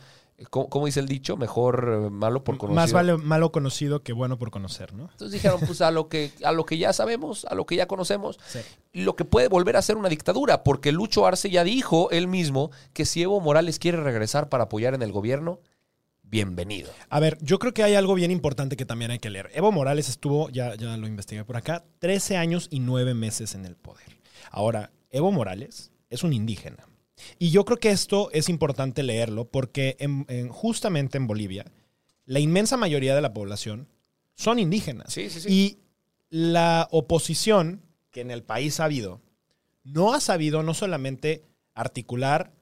¿cómo, 0.49 0.69
cómo 0.71 0.87
dice 0.87 1.01
el 1.01 1.07
dicho? 1.09 1.37
Mejor 1.37 2.07
eh, 2.07 2.11
malo 2.11 2.43
por 2.43 2.57
conocido. 2.57 2.81
Más 2.81 2.93
vale 2.93 3.17
malo 3.19 3.53
conocido 3.53 4.03
que 4.03 4.15
bueno 4.15 4.39
por 4.39 4.51
conocer, 4.51 4.95
¿no? 4.95 5.05
Entonces 5.13 5.31
dijeron, 5.33 5.61
pues 5.67 5.83
a 5.83 5.91
lo 5.91 6.09
que, 6.09 6.33
a 6.43 6.53
lo 6.53 6.65
que 6.65 6.79
ya 6.79 6.93
sabemos, 6.95 7.45
a 7.45 7.55
lo 7.55 7.67
que 7.67 7.77
ya 7.77 7.87
conocemos, 7.87 8.39
Sí. 8.47 8.61
lo 8.95 9.15
que 9.15 9.27
puede 9.27 9.49
volver 9.49 9.77
a 9.77 9.83
ser 9.83 9.97
una 9.99 10.09
dictadura, 10.09 10.65
porque 10.65 10.91
Lucho 10.91 11.27
Arce 11.27 11.51
ya 11.51 11.65
dijo 11.65 12.11
él 12.11 12.27
mismo 12.27 12.71
que 12.95 13.05
si 13.05 13.23
Evo 13.23 13.41
Morales 13.41 13.79
quiere 13.79 13.99
regresar 14.01 14.49
para 14.49 14.65
apoyar 14.65 14.95
en 14.95 15.03
el 15.03 15.13
gobierno, 15.13 15.61
bienvenido. 16.23 16.91
A 17.11 17.21
ver, 17.21 17.37
yo 17.43 17.59
creo 17.59 17.75
que 17.75 17.83
hay 17.83 17.95
algo 17.95 18.15
bien 18.15 18.31
importante 18.31 18.77
que 18.77 18.87
también 18.87 19.11
hay 19.11 19.19
que 19.19 19.29
leer. 19.29 19.51
Evo 19.53 19.71
Morales 19.71 20.09
estuvo, 20.09 20.49
ya, 20.49 20.75
ya 20.77 20.97
lo 20.97 21.07
investigué 21.07 21.45
por 21.45 21.59
acá, 21.59 21.85
13 21.99 22.39
años 22.39 22.69
y 22.71 22.81
9 22.81 23.13
meses 23.13 23.55
en 23.55 23.67
el 23.67 23.77
poder. 23.77 24.22
Ahora, 24.51 24.91
Evo 25.11 25.31
Morales 25.33 25.91
es 26.11 26.23
un 26.23 26.33
indígena. 26.33 26.87
Y 27.39 27.51
yo 27.51 27.65
creo 27.65 27.79
que 27.79 27.91
esto 27.91 28.31
es 28.33 28.49
importante 28.49 29.03
leerlo 29.03 29.45
porque 29.47 29.97
en- 30.01 30.25
en- 30.29 30.49
justamente 30.49 31.19
en 31.19 31.27
Bolivia, 31.27 31.65
la 32.25 32.41
inmensa 32.41 32.77
mayoría 32.77 33.15
de 33.15 33.21
la 33.23 33.33
población 33.33 33.89
son 34.35 34.59
indígenas. 34.59 35.13
Sí, 35.13 35.31
sí, 35.31 35.41
sí. 35.41 35.49
Y 35.51 35.79
la 36.31 36.89
oposición 36.91 37.83
que 38.11 38.21
en 38.23 38.31
el 38.31 38.43
país 38.43 38.81
ha 38.81 38.85
habido 38.85 39.21
no 39.85 40.15
ha 40.15 40.21
sabido 40.21 40.63
no 40.63 40.75
solamente 40.75 41.45
articular 41.75 42.53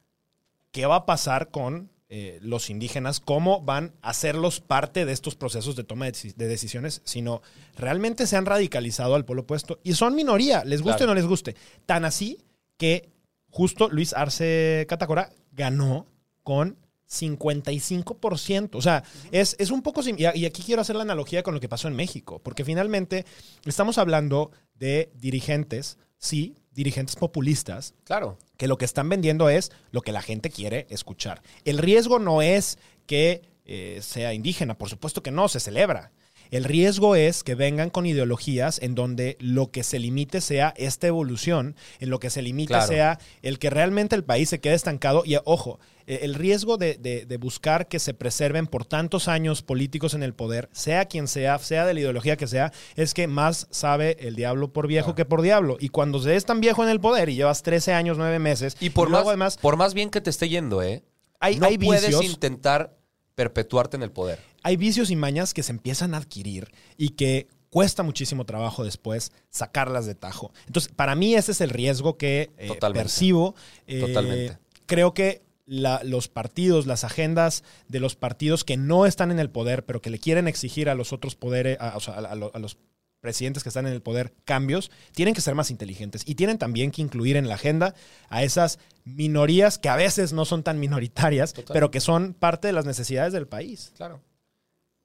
qué 0.73 0.87
va 0.87 0.97
a 0.97 1.07
pasar 1.07 1.51
con 1.51 1.91
eh, 2.13 2.39
los 2.43 2.69
indígenas, 2.71 3.21
cómo 3.21 3.63
van 3.63 3.95
a 4.03 4.11
hacerlos 4.11 4.61
parte 4.61 5.05
de 5.05 5.13
estos 5.13 5.37
procesos 5.37 5.77
de 5.77 5.85
toma 5.85 6.07
de, 6.07 6.13
deci- 6.13 6.35
de 6.35 6.49
decisiones, 6.49 7.01
sino 7.05 7.41
realmente 7.77 8.27
se 8.27 8.37
han 8.37 8.47
radicalizado 8.47 9.15
al 9.15 9.25
polo 9.25 9.43
opuesto 9.43 9.79
y 9.85 9.95
son 9.95 10.15
minoría, 10.17 10.65
les 10.65 10.83
guste 10.83 10.99
Claro. 10.99 11.13
o 11.13 11.15
no 11.15 11.21
les 11.21 11.27
guste. 11.29 11.55
Tan 11.87 12.05
así 12.05 12.39
que 12.77 13.09
justo 13.49 13.89
Luis 13.89 14.13
Arce 14.13 14.87
Catacora 14.89 15.31
ganó 15.53 16.07
con 16.43 16.77
55%. 17.09 18.71
O 18.75 18.83
sea, 18.83 19.03
es, 19.31 19.57
es 19.59 19.71
un 19.71 19.83
poco... 19.83 20.01
y 20.05 20.25
aquí 20.45 20.63
quiero 20.63 20.81
hacer 20.83 20.97
la 20.97 21.03
analogía 21.03 21.43
con 21.43 21.55
lo 21.55 21.61
que 21.61 21.69
pasó 21.69 21.89
en 21.89 21.97
México, 21.97 22.41
porque 22.43 22.65
finalmente 22.65 23.25
estamos 23.65 23.99
hablando 23.99 24.51
de 24.75 25.11
dirigentes, 25.15 25.99
sí, 26.19 26.55
dirigentes 26.73 27.17
populistas, 27.17 27.95
Claro. 28.05 28.39
que 28.57 28.69
lo 28.69 28.79
que 28.79 28.85
están 28.85 29.09
vendiendo 29.09 29.49
es 29.49 29.73
lo 29.91 30.03
que 30.03 30.13
la 30.13 30.23
gente 30.23 30.51
quiere 30.51 30.87
escuchar. 30.91 31.43
El 31.65 31.79
riesgo 31.79 32.19
no 32.19 32.43
es 32.43 32.79
que 33.07 33.43
eh, 33.67 33.99
sea 34.03 34.35
indígena, 34.35 34.77
por 34.77 34.89
supuesto 34.89 35.23
que 35.23 35.31
no, 35.31 35.49
se 35.49 35.61
celebra. 35.61 36.13
El 36.51 36.65
riesgo 36.65 37.15
es 37.15 37.45
que 37.45 37.55
vengan 37.55 37.91
con 37.91 38.07
ideologías 38.07 38.81
en 38.83 38.97
donde 38.97 39.37
lo 39.39 39.71
que 39.71 39.85
se 39.85 40.01
limite 40.01 40.41
sea 40.41 40.75
esta 40.77 41.07
evolución, 41.07 41.77
en 42.01 42.11
lo 42.11 42.19
que 42.19 42.31
se 42.31 42.43
limite 42.43 42.69
Claro. 42.75 42.89
sea 42.89 43.19
el 43.43 43.61
que 43.61 43.71
realmente 43.71 44.17
el 44.17 44.25
país 44.25 44.49
se 44.49 44.59
quede 44.61 44.75
estancado. 44.75 45.23
Y 45.25 45.37
ojo, 45.45 45.79
el 46.23 46.35
riesgo 46.35 46.77
de, 46.77 46.95
de- 46.99 47.25
de 47.27 47.37
buscar 47.37 47.89
que 47.89 47.99
se 47.99 48.15
preserven 48.15 48.67
por 48.67 48.85
tantos 48.85 49.29
años 49.29 49.63
políticos 49.63 50.15
en 50.15 50.23
el 50.23 50.35
poder, 50.35 50.69
sea 50.73 51.05
quien 51.07 51.29
sea, 51.29 51.59
sea 51.59 51.87
de 51.87 51.95
la 51.95 52.01
ideología 52.01 52.37
que 52.37 52.47
sea, 52.47 52.73
es 52.97 53.15
que 53.15 53.27
más 53.27 53.67
sabe 53.71 54.17
el 54.21 54.35
diablo 54.37 54.73
por 54.73 54.87
viejo 54.87 55.15
que 55.15 55.25
por 55.25 55.43
diablo. 55.43 55.77
Y 55.81 55.89
cuando 55.91 56.21
se 56.21 56.37
es 56.37 56.45
tan 56.45 56.61
viejo 56.61 56.83
en 56.83 56.91
el 56.91 57.01
poder 57.01 57.29
y 57.29 57.35
llevas 57.37 57.63
13 57.63 57.93
años, 57.93 58.19
9 58.19 58.39
meses, 58.39 58.77
Y 58.81 58.91
por, 58.91 59.09
luego 59.11 59.25
más, 59.25 59.29
además 59.31 59.57
por 59.59 59.77
más 59.77 59.95
bien 59.95 60.11
que 60.11 60.21
te 60.21 60.31
esté 60.31 60.49
yendo, 60.49 60.83
¿eh? 60.83 61.03
hay, 61.39 61.57
no 61.59 61.67
hay 61.67 61.79
puedes 61.79 62.05
vicios, 62.07 62.25
intentar 62.25 62.97
perpetuarte 63.35 63.97
en 63.97 64.03
el 64.03 64.11
poder. 64.11 64.39
hay 64.63 64.77
vicios 64.77 65.11
y 65.11 65.17
mañas 65.17 65.55
que 65.55 65.63
se 65.63 65.73
empiezan 65.73 66.15
a 66.15 66.19
adquirir 66.19 66.69
y 66.97 67.11
que 67.11 67.49
cuesta 67.71 68.03
muchísimo 68.03 68.45
trabajo 68.45 68.85
después 68.85 69.33
sacarlas 69.49 70.05
de 70.05 70.15
tajo. 70.15 70.53
Entonces, 70.67 70.93
para 70.95 71.15
mí 71.15 71.35
ese 71.37 71.53
es 71.53 71.61
el 71.61 71.71
riesgo 71.71 72.19
que 72.19 72.51
eh, 72.59 72.67
Totalmente. 72.69 73.05
percibo. 73.05 73.55
Eh, 73.87 74.01
Totalmente. 74.01 74.59
Creo 74.87 75.15
que 75.15 75.43
la- 75.73 76.03
los 76.03 76.27
partidos, 76.29 76.87
las 76.87 77.05
agendas 77.05 77.63
de 77.87 78.01
los 78.01 78.17
partidos 78.17 78.65
que 78.65 78.77
no 78.77 79.07
están 79.07 79.31
en 79.31 79.39
el 79.39 79.51
poder, 79.51 79.85
pero 79.87 80.03
que 80.03 80.11
le 80.11 80.19
quieren 80.19 80.49
exigir 80.49 80.89
a 80.91 80.97
los 80.97 81.13
otros 81.13 81.37
poderes, 81.37 81.79
a, 81.81 81.97
o 81.97 82.01
sea, 82.01 82.15
a- 82.15 82.19
a 82.33 82.35
lo- 82.35 82.51
a 82.53 82.59
los 82.59 82.77
presidentes 83.21 83.63
que 83.63 83.69
están 83.69 83.87
en 83.87 83.93
el 83.93 84.03
poder 84.03 84.33
cambios, 84.45 84.91
tienen 85.13 85.33
que 85.35 85.41
ser 85.43 85.55
más 85.55 85.71
inteligentes 85.71 86.23
y 86.27 86.35
tienen 86.35 86.59
también 86.59 86.91
que 86.91 87.03
incluir 87.03 87.37
en 87.37 87.47
la 87.49 87.55
agenda 87.55 87.95
a 88.31 88.43
esas 88.43 88.79
minorías 89.05 89.79
que 89.79 89.89
a 89.91 89.95
veces 89.97 90.33
no 90.33 90.45
son 90.45 90.63
tan 90.65 90.81
minoritarias, 90.81 91.53
Total. 91.53 91.73
pero 91.75 91.91
que 91.93 92.01
son 92.01 92.35
parte 92.35 92.67
de 92.67 92.73
las 92.73 92.87
necesidades 92.87 93.33
del 93.33 93.47
país. 93.47 93.93
Claro. 93.97 94.21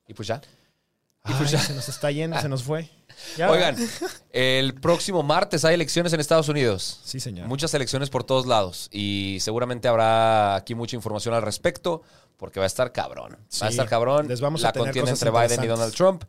Y 0.08 0.14
pues 0.16 0.28
ya. 0.28 0.42
Ay, 1.26 1.36
pues 1.38 1.52
ya. 1.52 1.60
se 1.60 1.74
nos 1.74 1.90
está 1.90 2.12
yendo, 2.12 2.40
se 2.40 2.50
nos 2.50 2.64
fue. 2.64 2.90
Ya. 3.38 3.50
Oigan, 3.50 3.78
el 4.34 4.74
próximo 4.74 5.24
martes 5.24 5.64
hay 5.64 5.74
elecciones 5.74 6.12
en 6.12 6.20
Estados 6.20 6.50
Unidos. 6.50 7.00
Sí, 7.06 7.22
señor. 7.22 7.48
Muchas 7.48 7.74
elecciones 7.74 8.10
por 8.10 8.26
todos 8.26 8.46
lados. 8.46 8.90
Y 8.92 9.38
seguramente 9.40 9.88
habrá 9.88 10.56
aquí 10.56 10.76
mucha 10.76 10.98
información 10.98 11.34
al 11.34 11.42
respecto, 11.42 12.02
porque 12.36 12.60
va 12.60 12.66
a 12.66 12.68
estar 12.68 12.92
cabrón. 12.92 13.38
Va 13.62 13.68
a 13.68 13.70
estar 13.70 13.88
cabrón 13.88 14.28
les 14.28 14.42
vamos 14.42 14.64
a 14.64 14.68
la 14.68 14.74
tener 14.74 14.88
contienda 14.88 15.12
cosas 15.12 15.28
entre 15.28 15.48
Biden 15.48 15.64
y. 15.64 15.68
Donald 15.68 15.94
Trump. 15.96 16.26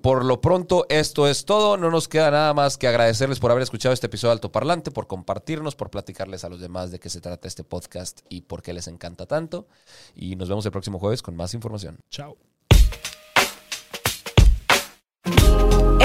Por 0.00 0.24
lo 0.24 0.40
pronto, 0.40 0.86
esto 0.88 1.28
es 1.28 1.44
todo. 1.44 1.76
No 1.76 1.90
nos 1.90 2.08
queda 2.08 2.30
nada 2.30 2.54
más 2.54 2.78
que 2.78 2.88
agradecerles 2.88 3.38
por 3.38 3.50
haber 3.50 3.62
escuchado 3.62 3.92
este 3.92 4.06
episodio 4.06 4.30
de 4.30 4.36
Alto 4.36 4.50
Parlante, 4.50 4.90
por 4.90 5.06
compartirnos, 5.06 5.76
por 5.76 5.90
platicarles 5.90 6.44
a 6.44 6.48
los 6.48 6.60
demás 6.60 6.90
de 6.90 6.98
qué 6.98 7.10
se 7.10 7.20
trata 7.20 7.46
este 7.46 7.62
podcast 7.62 8.20
y 8.28 8.42
por 8.42 8.62
qué 8.62 8.72
les 8.72 8.88
encanta 8.88 9.26
tanto. 9.26 9.66
Y 10.14 10.36
nos 10.36 10.48
vemos 10.48 10.64
el 10.64 10.72
próximo 10.72 10.98
jueves 10.98 11.22
con 11.22 11.36
más 11.36 11.52
información. 11.54 11.98
Chao. 12.10 12.36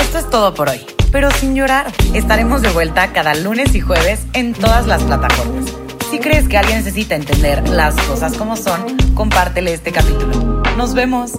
Esto 0.07 0.19
es 0.19 0.29
todo 0.29 0.53
por 0.53 0.69
hoy, 0.69 0.79
pero 1.11 1.29
sin 1.31 1.53
llorar. 1.53 1.91
Estaremos 2.13 2.61
de 2.61 2.69
vuelta 2.69 3.11
cada 3.11 3.35
lunes 3.35 3.75
y 3.75 3.81
jueves 3.81 4.25
en 4.31 4.53
todas 4.53 4.87
las 4.87 5.03
plataformas. 5.03 5.65
Si 6.09 6.19
crees 6.19 6.47
que 6.47 6.57
alguien 6.57 6.77
necesita 6.77 7.15
entender 7.15 7.67
las 7.67 7.93
cosas 8.03 8.37
como 8.37 8.55
son, 8.55 8.95
compártele 9.15 9.73
este 9.73 9.91
capítulo. 9.91 10.63
Nos 10.77 10.93
vemos. 10.93 11.37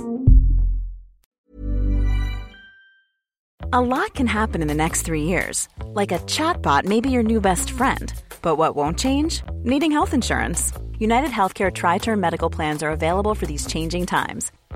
A 3.72 3.80
lot 3.80 4.12
can 4.14 4.26
happen 4.26 4.60
in 4.60 4.68
the 4.68 4.74
next 4.74 5.06
three 5.06 5.22
years. 5.22 5.66
Like 5.94 6.12
a 6.12 6.18
chatbot 6.26 6.84
may 6.84 7.00
be 7.00 7.08
your 7.08 7.24
new 7.24 7.40
best 7.40 7.70
friend. 7.70 8.12
But 8.42 8.58
what 8.58 8.76
won't 8.76 8.98
change? 8.98 9.42
Needing 9.64 9.92
health 9.92 10.12
insurance. 10.12 10.74
United 10.98 11.30
Healthcare 11.30 11.72
Tri 11.72 11.96
Term 11.96 12.20
Medical 12.20 12.50
Plans 12.50 12.82
are 12.82 12.90
available 12.90 13.34
for 13.34 13.46
these 13.46 13.66
changing 13.66 14.04
times. 14.04 14.52